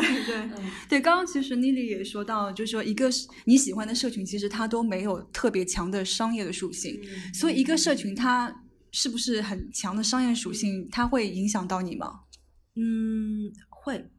[0.00, 0.50] 对对
[0.88, 3.10] 对，刚刚其实 Nili 也说到，就是说一个
[3.44, 7.00] 你喜欢的社群，其实它都没有特别强的商业的属性。
[7.32, 12.20] 所以一个社群它是不是很强的商业属性，它会影响到你吗？
[12.74, 14.10] 嗯，会。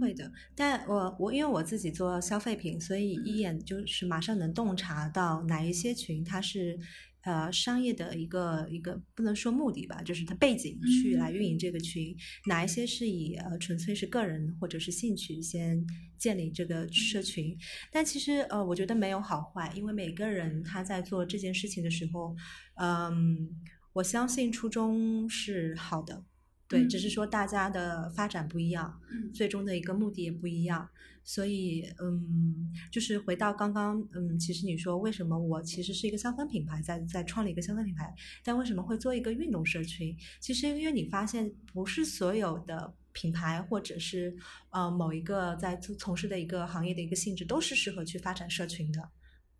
[0.00, 6.78] 会的，但我我因为我自己做消费品，所以一眼就是马上能洞察到哪一些群它是
[7.22, 15.84] 呃商业的一个一个不能说目的吧，就是它背景去来运营这个群，哪一些是以呃纯粹是个人或者是兴趣先
[16.18, 17.56] 建立这个社群，
[17.90, 22.36] 但其实呃我觉得没有好坏，因为每个人他在做这件事情的时候，
[22.76, 23.48] 嗯，
[23.92, 26.24] 我相信初衷是好的。
[26.68, 29.00] 对，只是说大家的发展不一样，
[29.32, 30.88] 最终的一个目的也不一样，
[31.22, 40.16] 所以嗯，就是回到刚刚嗯，其实你说为什么我其实是一个香氛品牌，在在创立一个香氛品牌，但为什么会做一个运动社群？
[40.40, 44.36] 其实因为你发现不是所有的品牌或者是
[44.70, 49.08] 呃某一个在从从事的一个行业的一个性质都是适合去发展社群的，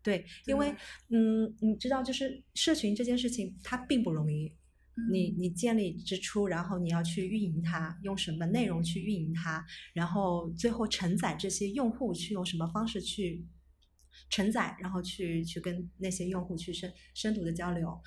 [0.03, 0.75] 对，因为
[1.11, 4.53] 嗯，你知道就是社群这件事情它并不容易。
[5.11, 13.46] 你你建立之初，然后你要去运营它，用什么内容去运营它，然后最后承载这些用户去用什么方式去
[14.30, 18.00] 承载，然后去去跟那些用户去深深度的交流，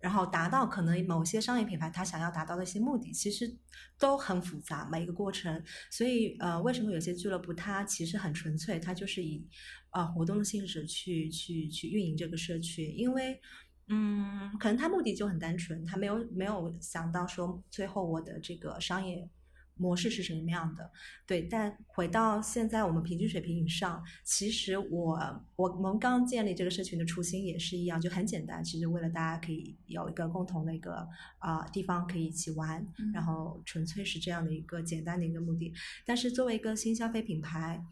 [0.00, 3.58] 然后达到可能某些商业品牌它想要达到的一些目的，其实
[3.98, 5.60] 都很复杂每一个过程。
[5.90, 9.44] 所以呃，为什么有些俱乐部它其实很纯粹，它就是以
[9.90, 13.40] 呃活动的性质去去去运营这个社区，因为。
[13.88, 19.28] 嗯，可能他目的就很单纯，他没有没有想到说最后我的这个商业
[19.76, 20.90] 模式是什么样的。
[21.24, 25.18] 对，但回到现在我们平均水平以上，其实我
[25.54, 31.06] 我我们刚建立这个社群的初心也是一样，就很简单，其实为了大家可以有一个共同的一个
[31.38, 35.72] 啊地方可以一起玩，然后纯粹是这样的一个简单的一个目的。
[36.04, 37.84] 但是作为一个新消费品牌。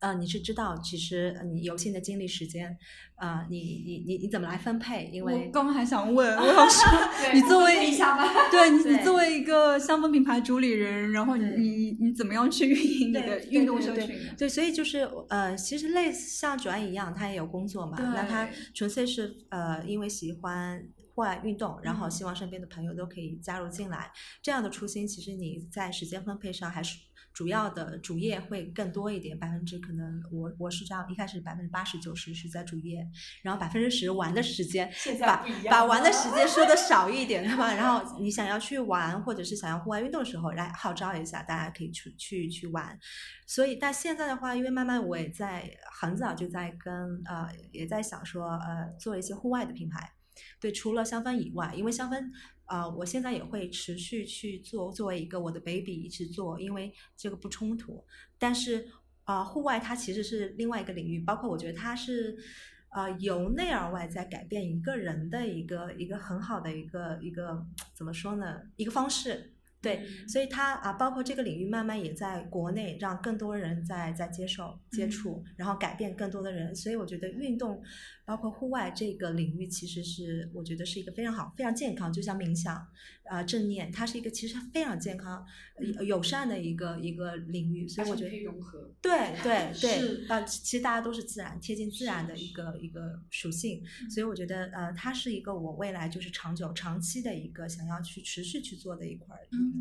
[0.00, 2.76] 呃，你是知道，其实你有限的精力时间，
[3.16, 5.10] 呃，你你你你怎么来分配？
[5.12, 7.90] 因为我刚刚还想问， 我想说，你作为
[8.50, 14.18] 对你 你作为一个香氛品牌主理人，然后你你你怎么样去运营你的运动社群？
[14.38, 20.82] 对，所以就是呃，其实类似像主安一样，他也有工作嘛，那他纯粹是呃，因为喜欢
[21.14, 24.10] 户外运动，然后希望身边的朋友都可以加入进来，
[24.42, 26.96] 这样的初心，其实你在时间分配上还是。
[27.32, 33.06] 主要的主业会更多一点，百分之可能我我是这样，一开始百分之八十九十是在主业，
[33.42, 34.90] 然后百分之十玩的时间，
[35.20, 37.72] 把把玩的时间说的少一点，对吧？
[37.74, 42.98] 然后你想要去玩或者是想要户外运动的时候，来号召一下，大家可以去去去玩。
[43.46, 50.12] 所以但现在的话，因为慢慢我也在很早就在跟呃也在想说呃做一些户外的品牌，
[50.60, 52.30] 对，除了香氛以外，因为香氛。
[52.70, 58.04] 啊，我现在也会持续去做，作为一个我的 baby 一直做，因为这个不冲突。
[58.38, 58.86] 但是
[59.24, 62.38] 啊，户外它其实是另外一个领域，包括我觉得它是
[62.90, 68.62] 呃由内而外在改变一个人的一个一个很好的一个一个怎么说呢？
[68.76, 69.52] 一个方式。
[69.82, 76.74] 对，所以它啊，包括这个领域，慢慢也在国内让更多人在在接受接触，然后改变更多的人。
[76.76, 77.82] 所以我觉得运动，
[78.26, 82.86] 包括户外这个领域，其实是我觉得是一个非常好、非常健康，就像冥想
[83.30, 85.46] 啊、正念，它是一个其实非常健康、
[86.04, 87.86] 友善的一个一个领域。
[87.86, 88.92] 所以我觉得融合。
[89.00, 93.80] 对对对，啊，其实大家都是自然、贴近自然的一个一个属性。
[94.10, 99.36] 所以我觉得呃，它是一个我未来就是长久、长期的一个想要去持续去做的一块。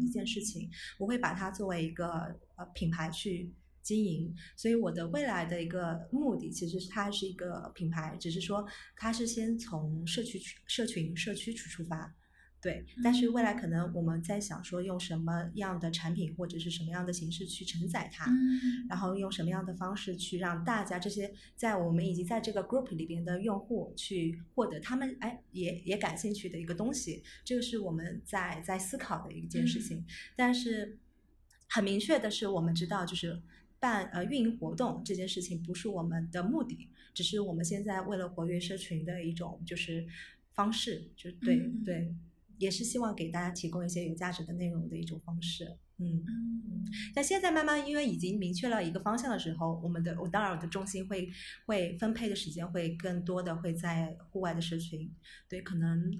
[0.05, 2.07] 一件事情，我会把它作为一个
[2.55, 8.63] 呃品牌去经营，所以我的未来的一个目的，其实它是一个品牌，只是说
[8.95, 12.13] 它是先从社区、社群、社区去出发。
[12.61, 18.29] 对，但是未来可能我们在想说用什么样的产品或者是什么样的形式去承载它，
[18.89, 30.05] 然后用什么样的方式去让大家这些在我们以及在这个 group 里边的用户去获得他们哎也也感兴趣的一个东西，这个是我们在在思考的一件事情。
[30.35, 30.97] 但是
[31.69, 33.41] 很明确的是，我们知道就是
[33.79, 40.05] 办呃运营活动这件事情不是我们的目的，只是我们现在为了活跃社群的一种就是
[40.51, 42.13] 方式，就对对。
[42.59, 46.85] 也是希望给大家提供一些有价值的内容的一种方式，嗯嗯。
[47.15, 51.29] 但现在慢慢因为已经明确了一个方向的时候，我们的我当然我的重心会
[51.65, 55.09] 会分配的时间会更多的会在户外的社群，
[55.47, 56.11] 对，可能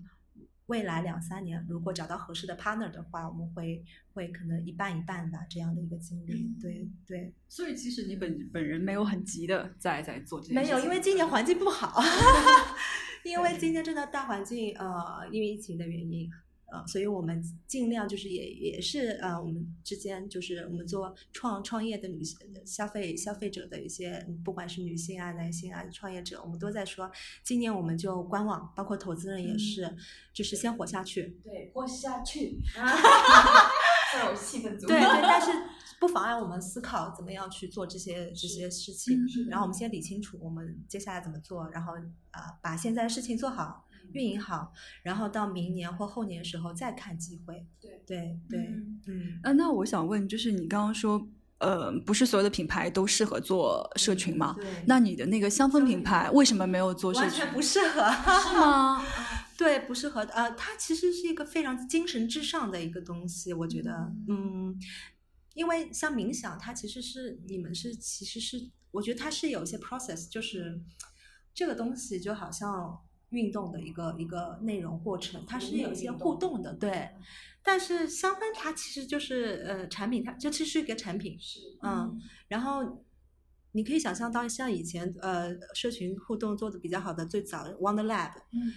[0.68, 7.34] 未来两三年如果找到合适的 partner 的话，我们会会可能一半一半吧这样的一个经历，对对。
[7.48, 12.00] 所以其实你本本人没有很急的在在做这些，没有，因为今年环境不好。
[13.24, 16.30] 因为今天真的大环境，呃，因为疫情的原因，
[16.72, 27.12] 呃，所以我们尽量就是也也是呃，我们之间就是我们做创创业的女性消费消费者的一些，不管是女性啊、男性啊，创业者，我们都在说，
[27.44, 29.96] 今年我们就观望，包括投资人也是，
[30.34, 32.60] 就是先活下去，对，活下去，
[34.26, 35.52] 有气氛足，对对，但是。
[36.00, 39.20] 不妨碍我们思考怎么样去做这些这些事情，
[39.50, 41.94] 然后我们先理清楚我们接下来怎么做，然后
[42.32, 44.72] 啊把现在的事情做好，运营好，
[45.04, 47.66] 然后到明年或后年的时候再看机会。
[47.82, 51.28] 对对对，嗯嗯，呃，那我想问，就是你刚刚说，
[51.60, 54.56] 呃，不是所有的品牌都适合做社群吗？
[54.58, 57.30] 对那你的那个香氛品牌为什么没有做社群？
[57.30, 58.02] 完全不适合。
[58.50, 59.04] 是吗？
[59.58, 60.34] 对，不适合的。
[60.34, 63.92] 呃，它其实是一个非常精神至上的一个东西，我觉得，
[64.30, 64.74] 嗯，
[65.54, 70.82] 因为像冥想，它其实是你们是其实是，我觉得它是有一些 process，就是
[71.54, 72.98] 这个东西就好像
[73.30, 77.10] 运动的一个一个内容过程，它是有一些互动的，对。
[77.62, 83.04] 但是香氛它其实就是呃产品，它这其实是一个产品，是嗯，然后
[83.74, 88.74] 你可以想象到，像以前呃社群互动做的比较好的，最早 Wonder Lab，嗯，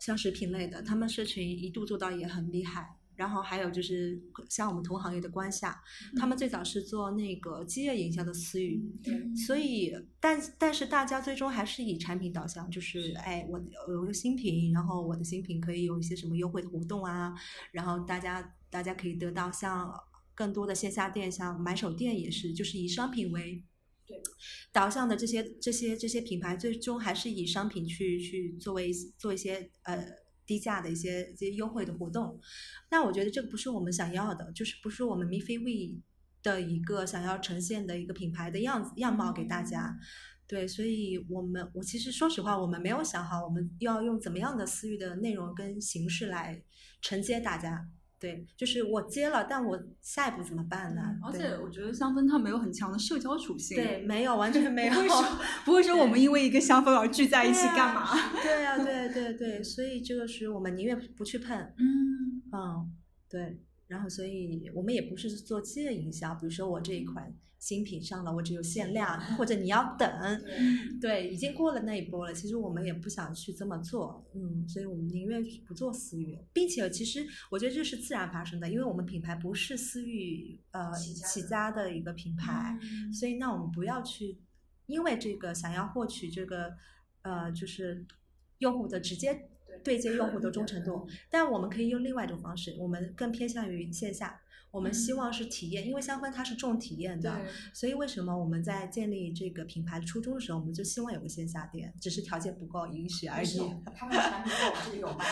[0.00, 2.96] 像食品类的，他们社群一度做到也很厉害。
[3.16, 5.82] 然后还有就是像我们同行业的关下，
[6.16, 9.34] 他们最早是做那个饥饿营销的私域，对。
[9.34, 13.14] 所以但但是大家最终还是以产品导向，就是。
[13.24, 13.58] 哎我
[13.92, 17.32] 有个新品，然后我的新品可以有一些什么优惠的活动啊，
[17.72, 19.92] 然后大家大家可以得到像
[20.34, 23.62] 更多的线下店，像买手店也是，就是以商品为
[24.06, 24.20] 对。
[24.72, 30.04] 导向的这些这些这些品牌，最终还是以商品去去作为做一些呃
[30.46, 32.40] 低价的一些一些优惠的活动。
[32.90, 36.02] 那我觉得这个不是我们想要的，就是不是我们 m i f i We
[36.42, 39.98] 的一个想要呈现的一个品牌的样子样貌给大家。
[40.46, 46.62] 对，所以我们我其实说实话，我们没有想好我们要用怎么样的私域的内容跟形式来
[47.00, 47.88] 承接大家。
[48.24, 51.02] 对，就是我接了，但我下一步怎么办呢？
[51.22, 55.00] 而对且我觉得香氛它没有很强的社交属性，对，没有，完全 没有不。
[55.00, 55.22] 会说
[55.66, 58.08] 不会说我们因为一个香氛而聚在一起干嘛？
[58.42, 62.92] 对啊、 对对对，所以这个是我们宁愿不去碰，嗯嗯，
[63.28, 63.60] 对。
[63.86, 67.30] 然后，所以我们也不是做饥饿营销，比如说我这一款
[67.64, 70.06] 新品上了，我只有限量，或者你要等，
[71.00, 72.34] 对，已经过了那一波了。
[72.34, 82.78] 其实我们也不想去这么做，嗯，所以我们宁愿不做私域，并且其实我觉得这是自然发生的，因为我们品牌不是私域呃起家的一个品牌，
[83.18, 84.38] 所以那我们不要去
[84.84, 86.70] 因为这个想要获取这个
[87.22, 88.04] 呃就是
[88.58, 89.48] 用户的直接
[89.82, 94.38] 对接用户的忠诚度，但我们可以用另外一种方式，我们更偏向于线下。
[94.74, 97.40] 我们希望是体验，因为香氛它是重体验的，
[97.72, 103.58] 所以为什么我们在建立这个品牌初衷的时候，我们就希望有个线下店，只是条件不够允许而已。
[103.94, 105.24] 他们的产品在我这里有卖，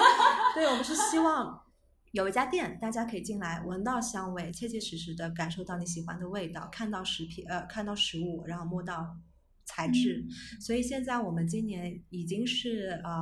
[0.56, 1.62] 对，我们是希望
[2.12, 9.14] 有一家店，大家可以进来闻到香味，切切实实的感受到你喜欢的味道，看到食品呃看到食物，然后摸到
[9.66, 10.24] 材质。
[10.58, 13.20] 所以现在我们今年已经是呃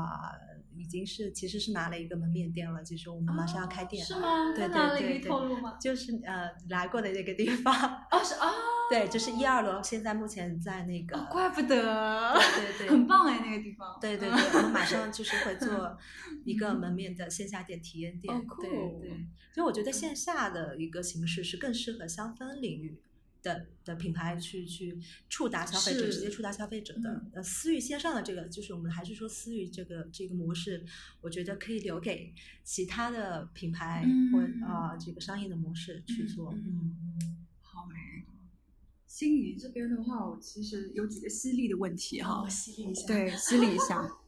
[0.77, 4.05] 已经是其实是拿了一个门面店了，就是我们马上要开店。
[4.05, 4.53] 是吗？
[4.55, 5.77] 对对对对透露吗？
[5.81, 7.75] 就是呃来过的那个地方，
[8.11, 8.51] 哦是啊，
[8.91, 13.97] 对，就是一二楼，现在目前在那个，哦怪不得，对对对，很棒哎那个地方。
[14.01, 15.97] 对对 对，我们马上就是会做
[16.45, 18.35] 一个门面的线下店体验店。
[18.35, 19.11] 哦对酷对，
[19.53, 23.01] 所以我觉得线下的一个形式是更适合香氛领域
[23.45, 27.11] 的的品牌去去触达消费者，直接触达消费者的。
[27.13, 30.85] 嗯呃，私域线上的这个，就是我们还是说私域这个这个模式，
[31.21, 32.35] 我觉得可以留给
[32.65, 36.53] 其他的品牌嗯或啊、这个商业的模式去做。
[36.53, 37.47] 嗯嗯嗯。
[37.61, 38.25] 好哎。
[39.07, 42.49] 心仪这边的话，我其实有几个犀利的问题哈。
[42.49, 44.09] 犀利一下，对， 犀利一下。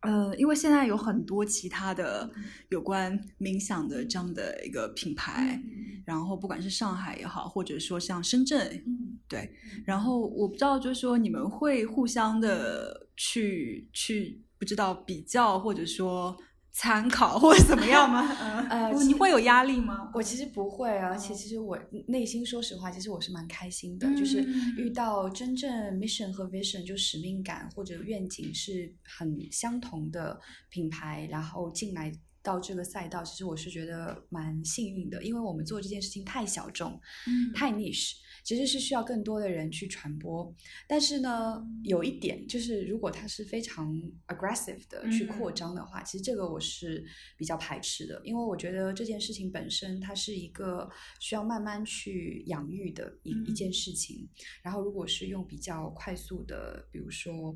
[0.00, 2.30] 呃，因为现在有很多其他的
[2.68, 5.60] 有关冥想的这样的一个品牌，
[6.04, 9.50] 然后不管是上海也好，或者说像深圳，嗯，对，
[9.84, 16.36] 然后我不知道，就是说你们会互相的去去不知道比较，或者说
[16.80, 18.22] 参考或者怎么样吗？
[18.70, 20.12] 呃你会有压力吗？
[20.14, 21.76] 我其实不会，而且其实我
[22.06, 32.12] 内心说实话，其实我是蛮开心的，就是嗯遇到真正 mission 和 vision 就使命感或者愿景是很相同的品牌，然后进来。
[32.40, 38.12] 到这个赛道，其实我是觉得蛮幸运的，因为我们做这件事情太小众，嗯太 niche，
[38.48, 40.50] 其实是需要更多的人去传播。
[40.86, 43.94] 但是呢，有一点就是，如果它是非常
[44.28, 47.04] aggressive 的去扩张的话，其实这个我是
[47.36, 50.88] 比较排斥的，因为我觉得这件事情本身它是一个
[51.20, 54.26] 需要慢慢去养育的一、一件事情。
[54.62, 57.54] 然后，如果是用比较快速的，比如说。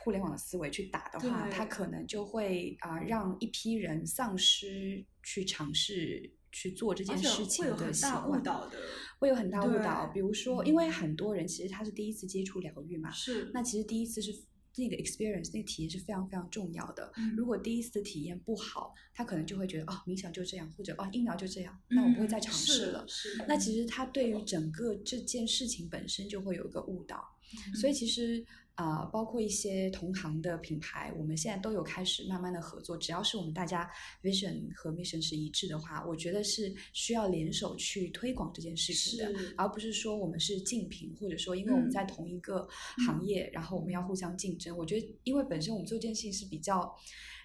[0.00, 8.12] 互联网的思维去打的话，它可能就会啊、让一批人丧失去尝试去做这件事情会有很的习惯。
[8.12, 8.78] 大误导的，
[9.18, 10.06] 会有很大误导。
[10.14, 14.32] 比如说，因为很多人其实他是第一次接触疗愈嘛，是那其实第一次是
[14.76, 17.12] 那个 experience 那个体验是非常非常重要的。
[17.16, 23.02] 嗯如果第一次的体验不好，他可能就会觉得哦，冥想就这样，或者哦，音疗就这样，那我不会再尝试了。
[23.02, 27.22] 嗯是那其实他对于整个这件事情本身就会有一个误导，
[27.68, 28.44] 嗯所以其实
[28.74, 32.96] 啊、包括一些同行的品牌，我们现在都有开始慢慢的合作。
[32.96, 33.88] 只要是我们大家
[34.22, 42.68] vision 和 mission 是一致的话，我觉得是需要联手去推广这件事情的，而不是说我们是竞品，或者说因为我们嗯在同一个
[43.06, 44.76] 行业，然后我们要互相竞争。
[44.76, 46.94] 我觉得，因为本身我们做这件事情是比较。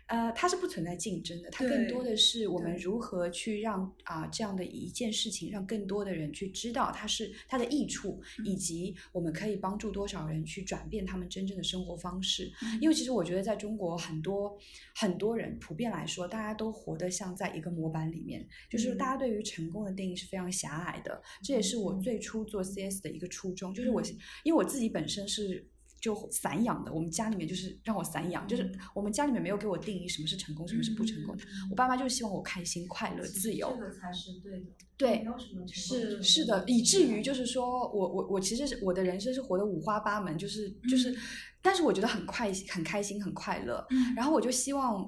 [0.10, 12.52] 呃，它是不存在竞争的，它更多的是我们如何去让啊、这样的一件事情，让更多的人去知道它是它的益处，以及我们可以帮助多少人去转变他们真正的生活方式。
[12.82, 14.58] 因为其实我觉得在中国很多
[14.96, 21.22] 很多人普遍来说，大家都活得像在一个模板里面，就是嗯大家对于成功的定义是非常狭隘的。
[21.44, 24.02] 这也是我最初做 CS 的一个初衷，就是我
[24.44, 25.70] 因为我自己本身是。
[26.02, 31.44] 就散养的，我们家里面就是让我散养，就是我们家里面没有给我定义什么是成功，什么是不成功的。
[31.70, 33.70] 我爸妈就是希望我开心、快乐、自由。
[33.78, 34.66] 这个才是对的。
[34.98, 41.18] 对没有什么成功是是的，以至于就是说我我我其实是我的人生是活得五花八门，就是就是，
[41.62, 45.02] 但是我觉得很快很开心很快乐，嗯然后我就希望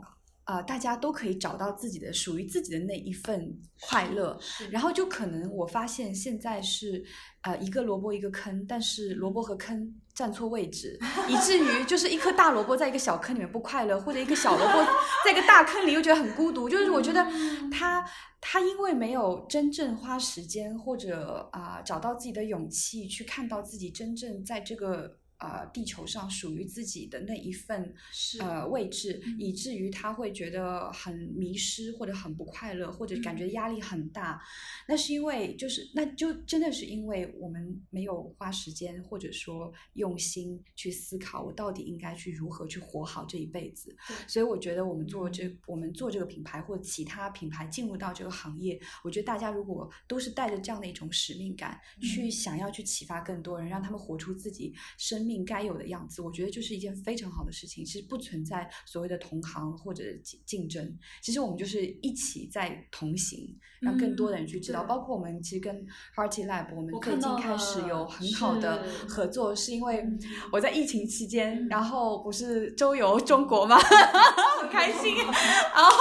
[0.45, 4.39] 啊、呃大家都可以找到自己的属于自己的那一份快乐，
[4.69, 7.03] 然后就可能我发现现在是
[7.41, 14.86] 呃一个萝卜一个坑，但是萝卜和坑站错位置，以至于就是一颗大萝卜在一个小坑里面不快乐，或者一个小萝卜
[15.26, 16.70] 在一个大坑里又觉得很孤独。
[16.70, 17.26] 就是我觉得
[17.72, 18.05] 他
[18.39, 25.20] 他因为没有真正花时间或者啊、找到自己的勇气去看到自己真正在这个。
[25.41, 34.39] 呃，地球上属于自己的那一份是呃位置，以至于他会觉得很迷失，或者很不快乐，或者感觉压力很大。
[34.87, 43.95] 那是因为就是那就真的是因为我们没有花时间，或者说用心去思考，我到底应该去如何去活好这一辈子。
[44.27, 57.84] 所以我觉得我们做这我们做这个品牌或其他品牌进入到这个行业，我觉得大家如果都是带着这样的一种使命感，去想要去启发更多人，让他们活出自己生命该有的样子，我觉得就是一件非常好的事情。
[57.86, 64.84] 其实不存在所谓的同行或者竞竞争，其实我们就是一起在同行，让更多的人去知道。
[64.84, 70.19] 对包括我们其实跟 Hearty Lab，我们最近开始有很好的合作，是因为嗯
[70.51, 73.77] 我在疫情期间，嗯然后不是周游中国吗？
[74.61, 75.15] 很开心。
[75.15, 75.91] 然后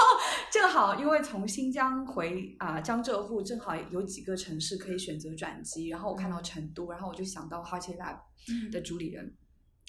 [0.53, 9.33] 正好因为从新疆回啊、江浙沪，正好有几个城市可以选择转机，然后我看到成都，然后我就想到 Hearty Lab 嗯的主理人。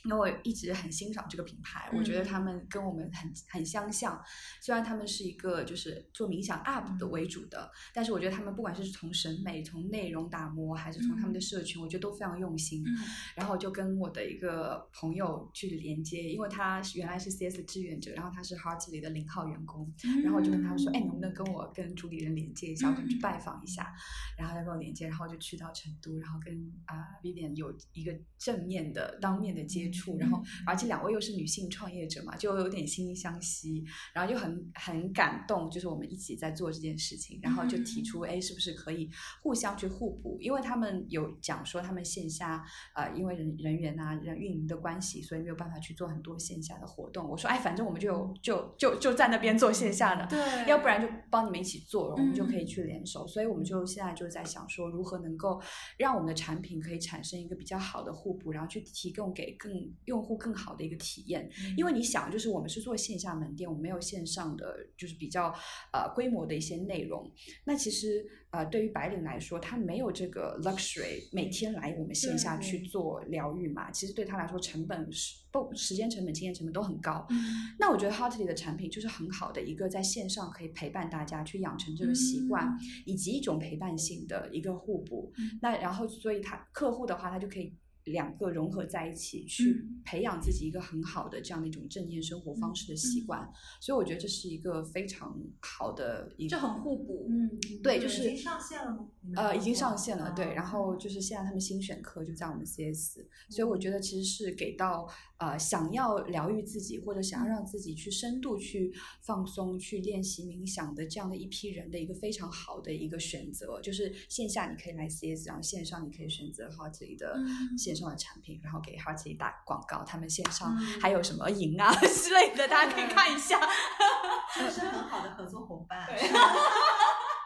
[0.05, 2.31] 因为我一直很欣赏这个品牌，我觉得嗯。
[2.31, 4.19] 他们跟我们很很相像。
[4.61, 12.83] 虽然他们是一个就是做冥想 App 的为主的，但是我觉得他们不管是从审美、从内容打磨，还是从他们的社群，我觉得都非常用心。
[12.87, 12.95] 嗯。
[13.35, 19.93] 然后就跟我的一个朋友去连接，因为他原来是 CS 志愿者，然后他是 Heartly 的零号员工，
[20.23, 23.93] 然后我就跟他说，哎，能不能跟我跟主理人连接一下，我想去拜访一下，
[24.37, 26.53] 然后他跟我连接，然后就去到成都，然后跟
[26.85, 33.83] 啊、Vivian 有一个正面的当面的接触，然后而且两位又是女性创业者嘛，就有点惺惺相惜，
[34.13, 39.09] 然后就很很感动，就是我们一起在做这件事情，然后就提出，哎，是不是可以
[39.41, 40.37] 互相去互补？
[40.39, 42.63] 因为他们有讲说他们线下
[42.95, 47.27] 呃，因为人人员啊、人运营的关系，所以没有办法去做很多线下的活动。
[47.27, 53.27] 我说，哎，反正我们就有就就就在那边做线下的，对，要不然就帮你们一起做，我们就可以嗯去联手。
[53.27, 55.61] 所以我们就现在就在想说，如何能够
[55.97, 59.71] 让我们的产品可以产生一个比较好的互补，然后去提供给更
[60.05, 61.49] 用户更好的一个体验。
[61.77, 65.53] 因为你想，就是我们是做线下门店，我们没有线上的，就是比较
[65.93, 67.31] 呃规模的一些内容。
[67.65, 77.25] 那其实呃，对于白领来说，他没有这个 luxury 每天来我们线下去做疗愈嘛，其实对他来说成本是不时间成本、经验成本都很高。
[77.29, 77.37] 嗯
[77.79, 85.31] 那我觉得 Heartly 的产品就是很好的一个在线上可以陪伴大家去养成这个习惯，嗯以及一种陪伴性的一个互补。
[85.37, 87.73] 嗯那然后，所以他客户的话，他就可以
[88.05, 93.51] 两个融合在一起，去嗯培养自己一个很好的这样的一种正念生活方式的习惯。
[93.79, 97.49] 所以我觉得这是一个非常好的一个，这很互补，嗯，
[97.81, 99.09] 对，就是已经上线了吗？
[99.35, 100.45] 呃，已经上线了，对。
[100.45, 113.81] 哦然后就是现在他们新选课就在我们 CS，所以我觉得其实是给到呃想要疗愈自己或者想要让自己去深度去放松、去练习冥想的这样的一批人的一个非常好的一个选择。
[113.81, 123.59] 就是线下你可以来 CS，然后线上你可以选择 Heartly 的嗯线上的产品，然后给 Heartly 打广告，他们线上嗯还有什么营啊 之类的，大家可以看一下。
[124.55, 126.07] 这是很好的合作伙伴。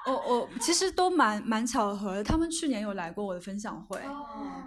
[0.07, 3.99] 我我其实都蛮蛮巧合的，他们去年有来过我的分享会，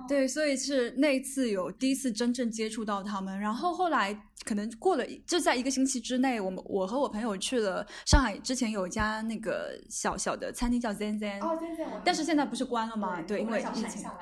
[0.09, 13.21] 对，所以是那一次有第一次真正接触到他们，然后后来可能过了就在一个星期之内，我们我和我朋友去了上海，之前有一家那个小小的餐厅叫 Zen Zen，哦，Zen Zen，，但是现在不是关了吗？
[13.23, 13.65] 对，对因为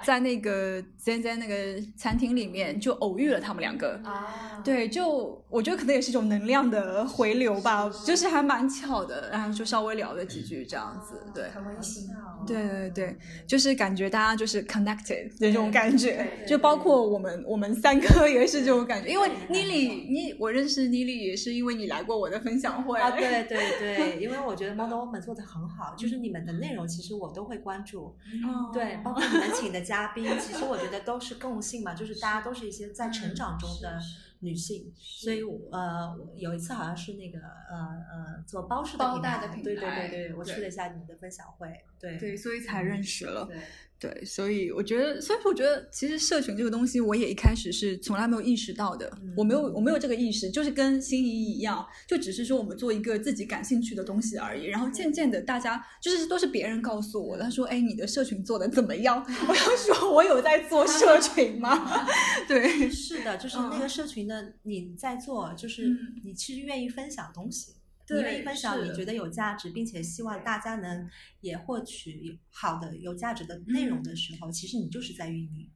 [0.02, 11.44] 在那个 Zen Zen 那个餐厅里面就偶遇了他们两个，啊，对，就我觉得可能也是一种能量的回流吧，就是还蛮巧的，然后就稍微聊了几句这样子，对。
[11.50, 28.06] 很温馨啊，对对对，就是感觉大家就是 connected 的这种感觉就包括我们我们三个也是这种感觉，因为妮莉，你我认识妮莉也是因为你来过我的分享会啊，对对对， 因为我觉得 Model Woman 做的很好，就是你们的内容其实我都会关注，
[28.44, 28.70] 哦。
[28.72, 33.98] 对，包括你们请的嘉宾，其实我觉得都是共性嘛，就是大家都是一些在成长中的
[34.40, 37.76] 女性，所以我呃，我有一次好像是那个呃
[38.10, 41.68] 呃做包式的品包带的牌，对对对对，我去了一下你们的分享会，
[42.00, 43.46] 对对，所以才认识了。
[43.46, 43.56] 对。
[43.98, 49.10] 对，所以我觉得，所以我觉得，其实社群这个东西，我也一开始是从来没有意识到的。
[49.22, 54.66] 嗯我没有，我没有这个意识，就是跟心仪一样，就只是说我们做一个自己感兴趣的东西而已。
[54.66, 59.24] 然后渐渐的，大家就是都是别人告诉我，他说：“哎，你的社群做的怎么样？
[59.48, 62.06] ”我要说，我有在做社群吗？
[62.46, 67.72] 对，是的，就是那个社群的你在做，就是嗯你其实愿意分享东西，
[68.08, 71.08] 你对愿意分享你觉得有价值，并且希望大家能
[71.40, 75.70] 也获取有好的有价值的内容的时候，其实你就是在运营。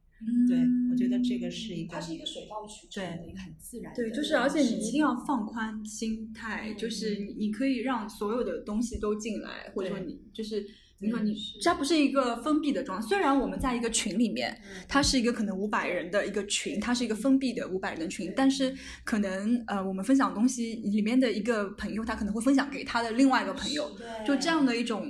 [0.47, 0.59] 对，
[0.91, 10.63] 我觉得这个是一个它是一个水到渠成的一个很自然的对，就是而且你一定要放宽心态，就是你你可以让所有的东西都进来，或者说你就是
[11.01, 13.07] 你嗯是它不是一个封闭的状态。
[13.07, 14.55] 虽然我们在一个群里面，
[14.87, 23.89] 它是一个可能五百人的一个群，它是一个封闭的五百人的群，但是可能呃我们分享的东西里面的一个朋友，他可能会分享给他的另外一个朋友，
[24.25, 25.05] 就这样的一种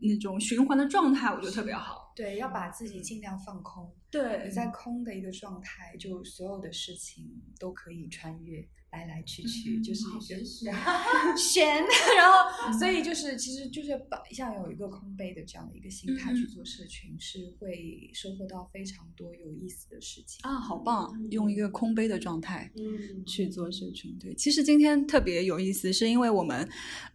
[0.00, 2.12] 那种循环的状态，我觉得特别好。
[2.16, 3.92] 对，要把自己尽量放空。
[4.10, 7.26] 对你在空的一个状态，就所有的事情
[7.60, 8.66] 都可以穿越，
[8.96, 10.44] 来来去去，嗯就是好一个玄
[11.36, 11.84] 玄，
[12.16, 20.40] 然后所以就是其实就是把像有一个空杯的这样的一个心态去做社群，是会收获到非常多有意思的事情。
[20.42, 21.12] 啊，好棒！
[21.30, 22.70] 用一个空杯的状态。
[22.76, 24.16] 嗯去做社群。
[24.18, 26.68] 对，其实今天特别有意思，是因为我们，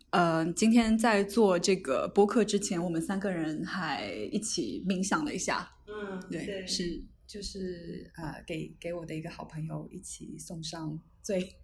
[0.10, 5.72] 呃，今天在做这个播客之前，我们三个人还一起冥想了一下。
[5.88, 11.56] 嗯，对，是就是呃，给给我的一个好朋友一起送上最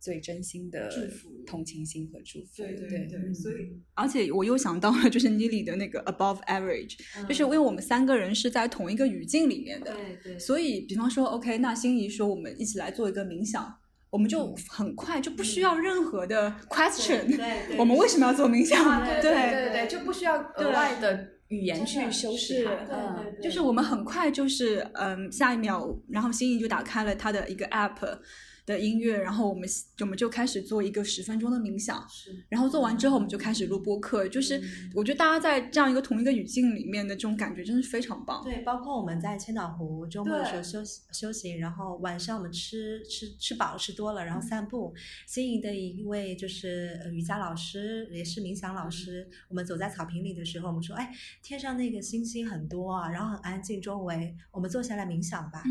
[0.00, 2.62] 最真心的祝福同情心和祝福。
[2.62, 13.78] 对对对对，所以而且我又想到了，就是 Nili 的那个 above average，、就是因为我们三个人是在同一个语境里面的，对对，所以比方说，OK，那心仪说我们一起来做一个冥想。
[14.10, 18.84] 我们就很快就不需要任何的 question，对对我们为什么要做冥想？
[18.84, 22.70] 啊，对对对对对，就不需要额外的语言去修饰它。
[22.72, 27.96] 是嗯，就是我们很快就是嗯，下一秒，然后心仪就打开了他的一个 app
[28.64, 29.68] 的音乐，然后我们
[30.00, 38.42] 我们就开始做一个十分钟的冥想，是然后做完之后我们就开始录播客，就是嗯我觉得大家在这样一个同一个语境里面的这种感觉真的是非常棒。
[38.44, 44.94] 对，包括我们在千岛湖周末的时候休息休息，然后晚上我们吃吃吃饱吃多了，然后散步。
[45.26, 49.28] 心仪的一位就是呃瑜伽老师，也是冥想老师。
[49.48, 55.62] 我们走在草坪里的时候，我们说，哎，天上那个星星很多啊，然后很安静，周围我们坐下来冥想吧。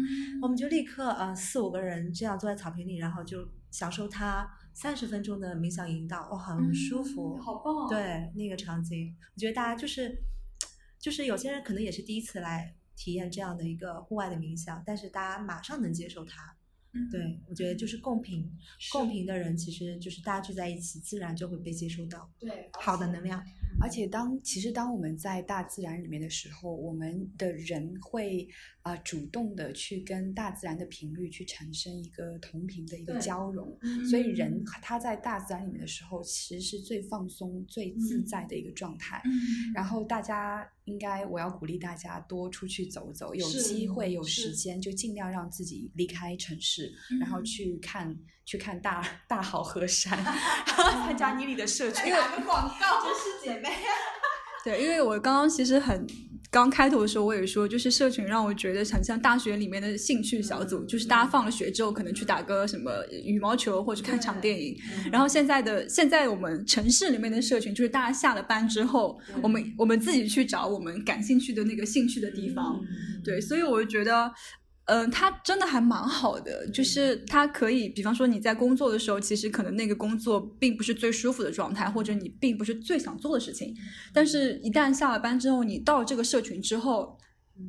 [0.42, 7.38] 我们就立刻呃四五个人这样坐在草坪里，然后就享受它三十分钟的冥想引导，哦，很舒服。
[7.38, 7.88] 好棒！
[7.90, 10.22] 对那个场景，我觉得大家就是
[11.00, 16.56] 就是有些人可能也是第一次来体验这样的一个户外的冥想，但是大家马上能接受它。
[16.94, 18.52] 嗯对，我觉得就是共频，
[18.92, 23.42] 共频的人其实就是大家聚在一起，自然就会被接收到对，好的能量。
[23.80, 28.48] 而且当其实当我们在大自然里面的时候，我们的人会
[28.82, 34.06] 啊、呃主动的去跟大自然的频率去产生一个同频的一个交融，嗯。
[34.06, 38.26] 所以人他在大自然里面的时候，其实是最放松、最自嗯。
[38.26, 39.22] 在的一个状态。
[39.26, 39.32] 嗯
[39.74, 40.02] 然后。
[40.12, 44.52] 大家应该，我要鼓励大家多出去走走，有机会有时。
[44.54, 47.40] 间就尽量让自己离开城市，然后。
[47.40, 48.16] 嗯去看
[48.52, 50.12] 去看大大好河山，
[50.68, 52.12] 参加你里的社群。
[52.46, 53.70] 广告，真是姐妹。
[54.66, 56.06] 对，因为我刚刚其实很
[56.52, 62.92] 刚开头的时候我也说，就是社群让我觉得很像大学里面的兴趣小组，就是大家放了学之后可能去打个什么
[63.24, 64.78] 羽毛球或者去看场电影。
[65.10, 72.78] 然后现在的现在我们城市里面的社群，就是大家下了班之后，我们我们自己去找我们感兴趣的那个兴趣的地方。
[73.24, 74.30] 对，所以我就觉得。
[74.92, 83.74] 嗯，它真的还蛮好的，就是它可以，比方说你在工作的时候，其实可能那个工作并不是最舒服的状态，或者你并不是最想做的事情，
[84.14, 87.18] 但是一旦下了班之后，你到这个社群之后。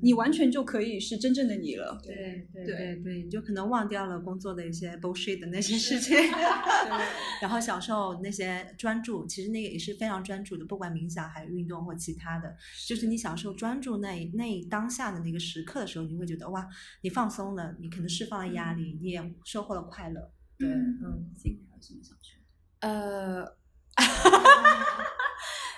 [0.01, 2.01] 你完全就可以是真正的你了。
[2.03, 6.17] 对对对对，你就可能忘掉了工作的一些 bullshit 的那些事情，
[7.43, 9.27] 然后享受那些专注。
[9.27, 16.67] 其实那个也是非常专注的，不管冥想还是运动或其他的，就是你享受专注那那当下的那个时刻的时候，你会觉得哇，
[17.03, 20.33] 你放松了，你可能释放了压力，你也收获了快乐。
[20.59, 21.03] 对，嗯，
[21.43, 22.41] 还有什么想说？
[22.81, 23.57] 呃。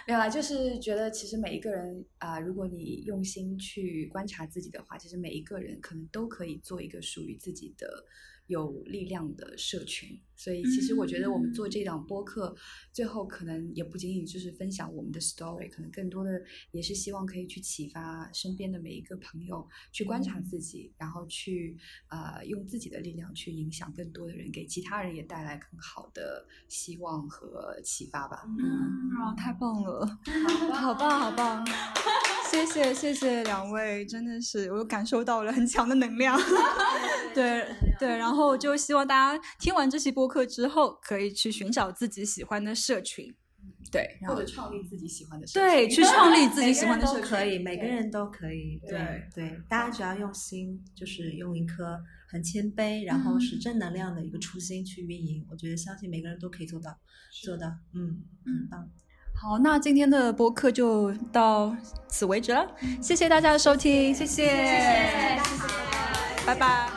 [0.07, 8.05] 没有啊，就是觉得其实每一个人啊，如果你用心去观察自己的话，其实每一个人可能都可以做一个属于自己的。
[8.47, 12.55] 有力量的社群，所以其实我觉得我们做这档播客，
[12.93, 16.31] 最后可能也不仅仅就是分享我们的 story，可能更多的
[16.71, 21.77] 也是希望可以去启发身边的每一个朋友，去观察自己，然后去
[22.09, 28.45] 呃用自己的力量去影响更多的人，给其他人也带来更好的希望和启发吧。
[28.47, 30.07] 嗯，啊，太棒了，
[30.73, 31.65] 好棒，好棒。
[32.55, 36.39] 谢谢谢谢两位，真的是我感受到了很强的能量。
[37.35, 37.67] 对
[37.99, 43.35] 对，然后就希望大家听完这期播客之后，可以去寻找自己喜欢的社群，
[43.91, 48.81] 对，或者创立自己喜欢的社群，对，去创立自己喜欢的社群，可以，每个人都可以。
[48.87, 56.97] 对对，大家只要用心，就是用一颗很谦卑，然后是正能量的一个初心去运营，我觉得相信每个人都可以做到，
[57.43, 57.67] 做到。
[57.95, 58.89] 嗯嗯，棒。
[59.45, 61.77] 好，那今天的播客就到
[62.09, 62.67] 此为止了，
[63.03, 65.39] 谢谢大家的收听，谢谢，谢谢，
[66.47, 66.94] 拜拜。